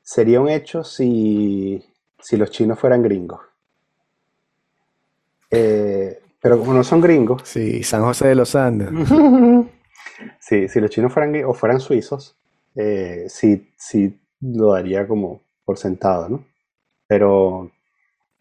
[0.00, 1.84] sería un hecho si,
[2.20, 3.40] si los chinos fueran gringos.
[5.50, 7.42] Eh, pero como no son gringos.
[7.44, 8.88] Sí, San José de los Andes.
[10.40, 12.36] sí, si los chinos fueran o fueran suizos,
[12.74, 16.44] eh, sí, sí lo daría como por sentado, ¿no?
[17.06, 17.70] Pero,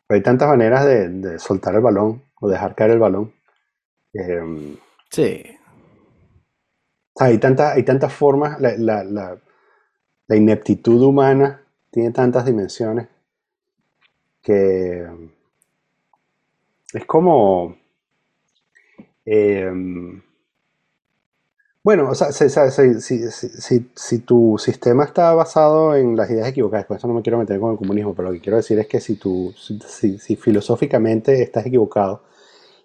[0.09, 3.33] hay tantas maneras de, soltar el balón o dejar caer el balón.
[4.13, 4.75] Em,
[5.11, 5.43] sí.
[7.19, 9.37] Hay, tanta, hay tantas formas, la, la,
[10.27, 13.07] la ineptitud humana tiene tantas dimensiones
[14.41, 15.05] que
[16.93, 17.80] es como
[19.33, 20.21] Em,
[21.83, 27.13] bueno, o sea, si, tu sistema está basado en las ideas equivocadas, con eso no
[27.13, 29.53] me quiero meter con el comunismo, pero lo que quiero decir es que si, tú,
[29.55, 32.23] si, filosóficamente estás equivocado,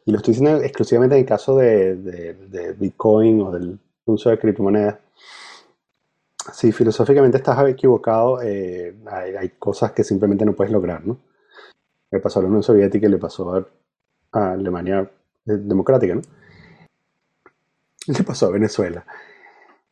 [0.05, 4.99] y lo estoy diciendo exclusivamente en el caso de, Bitcoin o del uso de criptomonedas,
[6.53, 11.19] si filosóficamente estás equivocado, eh, hay, cosas que simplemente no puedes lograr, ¿no?
[12.13, 13.67] Le pasó a la Unión Soviética y le pasó
[14.33, 15.11] a Alemania
[15.47, 16.23] democrática, ¿no?
[18.07, 19.05] le pasó a Venezuela.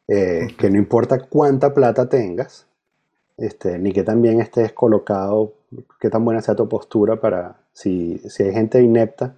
[0.07, 2.67] Eh, que no importa cuánta plata tengas,
[3.39, 5.55] este, ni que tan bien estés colocado,
[5.99, 9.35] qué tan buena sea tu postura para, si, si hay gente inepta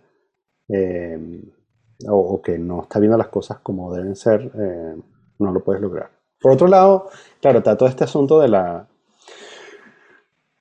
[0.68, 1.40] eh,
[2.08, 4.96] o, que no está viendo las cosas como deben ser, eh,
[5.38, 6.10] no lo puedes lograr.
[6.40, 7.10] Por otro lado,
[7.40, 8.88] claro, está todo este asunto de la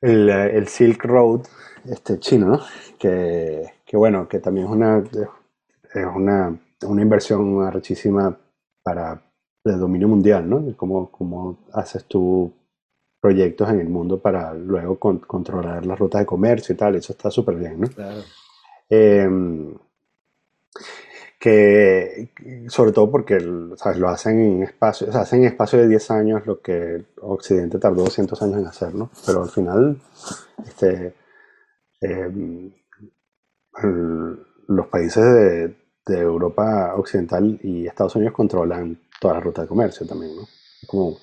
[0.01, 1.41] el, Silk Road
[1.89, 2.59] este, chino, ¿no?
[2.99, 5.03] Que, que, bueno, que también es una,
[6.01, 8.37] es una, una inversión arrechísima
[8.83, 9.21] para
[9.63, 10.63] el dominio mundial, ¿no?
[10.77, 12.53] Cómo, cómo haces tú
[13.19, 17.31] proyectos en el mundo para luego controlar las rutas de comercio y tal, eso está
[17.31, 17.87] súper bien, ¿no?
[17.87, 18.21] Claro.
[18.87, 19.73] Em,
[21.39, 22.29] que
[22.67, 23.39] sobre todo porque
[23.77, 23.97] ¿sabes?
[23.97, 27.79] lo hacen en espacio, o sea, hacen en espacio de 10 años lo que Occidente
[27.79, 29.09] tardó 200 años en hacer, ¿no?
[29.25, 29.99] Pero al final,
[30.65, 31.15] este,
[32.01, 32.71] em,
[34.67, 40.35] los países de, Europa Occidental y Estados Unidos controlan toda la ruta de comercio también,
[40.35, 40.47] ¿no?
[40.87, 41.17] Como...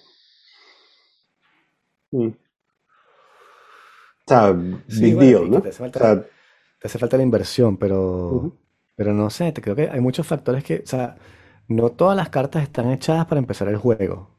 [2.11, 2.29] Mm.
[2.29, 2.35] O
[4.27, 5.61] sea, big deal, ¿no?
[5.61, 8.53] Te hace, falta, te hace falta la inversión, pero...
[8.95, 11.17] Pero no sé, creo que hay muchos factores que, o sea,
[11.69, 14.31] no todas las cartas están echadas para empezar el juego,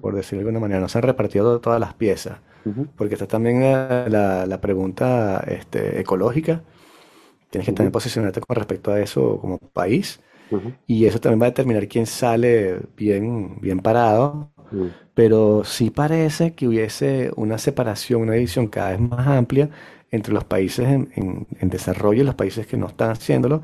[0.00, 0.80] por decirlo de alguna manera.
[0.80, 2.38] No se han repartido todas las piezas.
[2.96, 6.62] Porque está también la, la, pregunta este, ecológica.
[7.50, 10.20] Tienes que también posicionarte con respecto a eso como país.
[10.86, 14.52] Y eso también va a determinar quién sale bien, bien parado.
[15.14, 19.70] Pero sí parece que hubiese una separación, una división cada vez más amplia
[20.10, 23.62] entre los países en, desarrollo y los países que no están haciéndolo.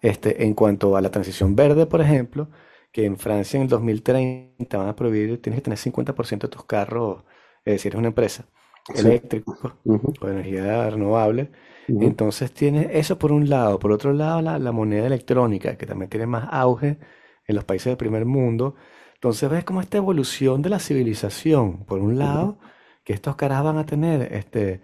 [0.00, 2.48] Este, en cuanto a la transición verde, por ejemplo,
[2.92, 6.64] que en Francia en el 2030 van a prohibir, tienes que tener 50% de tus
[6.64, 7.24] carros,
[7.64, 8.46] es decir, eres una empresa
[8.94, 9.52] eléctrica
[9.84, 11.50] o de energía renovable.
[11.88, 13.78] Entonces tiene eso por un lado.
[13.78, 16.98] Por otro lado, la, la, moneda electrónica, que también tiene más auge
[17.46, 18.74] en los países del primer mundo.
[19.14, 21.84] Entonces ves como esta evolución de la civilización.
[21.84, 22.58] Por un lado,
[23.04, 24.82] que estos caras van a tener este,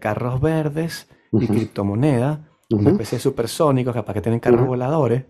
[0.00, 5.24] carros verdes y criptomonedas, una especie de supersónicos, capaz que tienen carros voladores,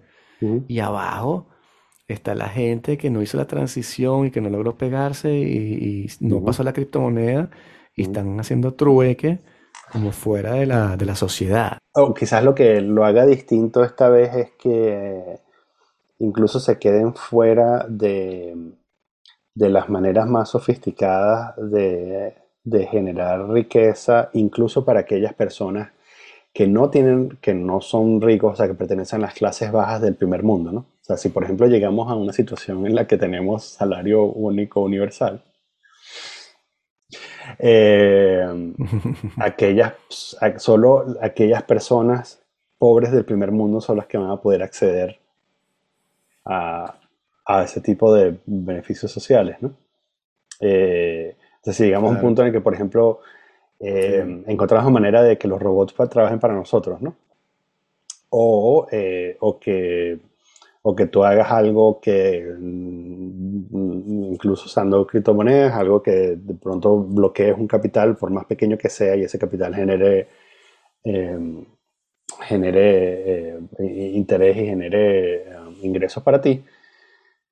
[0.68, 1.48] y abajo
[2.09, 6.42] está la gente que no hizo la transición y que no logró pegarse y, no
[6.42, 7.50] pasó la criptomoneda
[7.94, 9.40] y están haciendo trueque
[9.93, 11.78] como fuera de la, de la sociedad.
[11.93, 15.41] O quizás lo que lo haga distinto esta vez es que
[16.18, 18.57] incluso se queden fuera de,
[19.55, 25.93] de las maneras más sofisticadas de de generar riqueza incluso para aquellas personas
[26.53, 30.01] que no tienen, que no son ricos, o sea, que pertenecen a las clases bajas
[30.01, 30.80] del primer mundo, ¿no?
[30.80, 34.80] O sea, si por ejemplo llegamos a una situación en la que tenemos salario único
[34.80, 35.43] universal,
[37.59, 38.74] eh,
[39.38, 39.95] aquellas,
[40.57, 42.40] solo aquellas personas
[42.78, 45.18] pobres del primer mundo son las que van a poder acceder
[46.45, 46.95] a,
[47.62, 49.72] ese tipo de beneficios sociales, ¿no?
[50.61, 53.20] Eh, entonces, si llegamos a un punto en el que, por ejemplo,
[53.80, 57.14] eh, encontramos una manera de que los robots trabajen para nosotros, ¿no?
[58.30, 60.18] O, eh, o, que,
[60.82, 62.55] o que tú hagas algo que,
[63.73, 69.17] incluso usando criptomonedas, algo que de pronto bloquees un capital, por más pequeño que sea,
[69.17, 70.29] y ese capital genere,
[71.05, 71.65] eh,
[72.43, 75.45] genere interés y genere
[75.83, 76.65] ingresos para ti,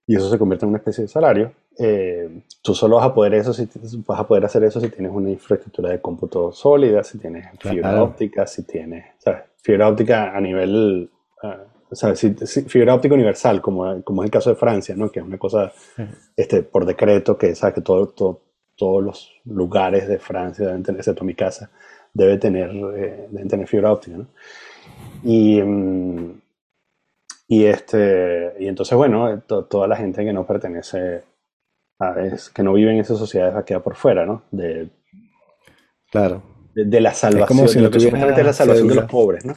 [0.07, 3.35] y eso se convierte en una especie de salario, eh, tú solo vas a poder
[3.35, 3.67] eso si
[4.07, 8.03] vas a poder hacer eso si tienes una infraestructura de cómputo sólida, si tienes fibra
[8.03, 9.07] óptica, si tienes
[9.57, 11.11] fibra óptica a nivel,
[11.43, 15.11] uh, o sea, fibra óptica universal, como, como es el caso de Francia, ¿no?
[15.11, 15.73] que es una cosa
[16.35, 17.75] este, por decreto que, ¿sabes?
[17.75, 18.07] que todo,
[18.77, 21.71] todos los lugares de Francia deben tener, excepto mi casa,
[22.15, 24.17] debe tener, eh, deben tener fibra óptica.
[24.17, 24.27] ¿no?
[25.23, 26.41] Y, mm,
[27.49, 31.23] y, este, y entonces, bueno, toda la gente que no pertenece
[32.55, 34.43] que no viven en esas sociedades va a quedar por fuera, ¿no?
[34.51, 34.89] De,
[36.11, 36.43] claro.
[36.75, 39.55] De, la salvación, como si lo que supuestamente la salvación de los pobres, ¿no?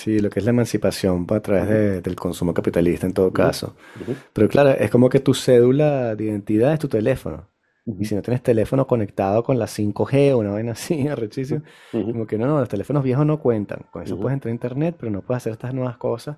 [0.00, 3.76] Sí, lo que es la emancipación a través del consumo capitalista en todo caso.
[4.32, 7.48] Pero claro, es como que tu cédula de identidad es tu teléfono.
[7.98, 12.26] Y si no tienes teléfono conectado con la 5G o una vaina así, arrechísimo, como
[12.26, 13.86] que no, no, los teléfonos viejos no cuentan.
[13.90, 16.36] Con eso puedes entrar a internet, pero no puedes hacer estas nuevas cosas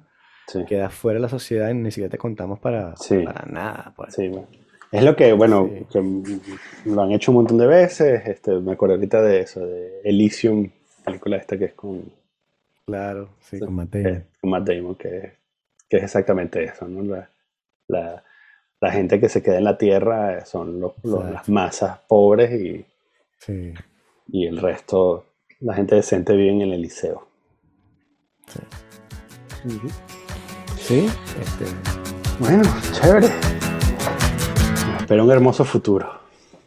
[0.66, 2.94] quedas fuera de la sociedad y ni siquiera te contamos para,
[3.24, 3.92] para nada.
[3.96, 4.18] Pues.
[4.18, 5.70] Es lo que, bueno,
[6.84, 8.22] lo han hecho un montón de veces.
[8.26, 10.70] Este, me acuerdo ahorita de eso, de Elysium,
[11.04, 12.12] película esta que es con.
[12.92, 14.24] Claro, sí, con Matt Damon.
[14.38, 15.32] con Matt Damon, que,
[15.88, 17.02] que, es exactamente eso, ¿no?
[17.02, 17.30] La,
[17.88, 18.22] la,
[18.80, 22.84] la, gente que se queda en la tierra son los, las masas pobres y,
[24.28, 25.24] y el resto,
[25.60, 27.26] la gente decente vive en el liceo.
[28.46, 28.60] Sí.
[30.76, 31.06] Sí,
[31.40, 31.64] este,
[32.38, 32.62] Bueno,
[32.92, 33.28] chévere.
[35.00, 36.21] Espera un hermoso futuro.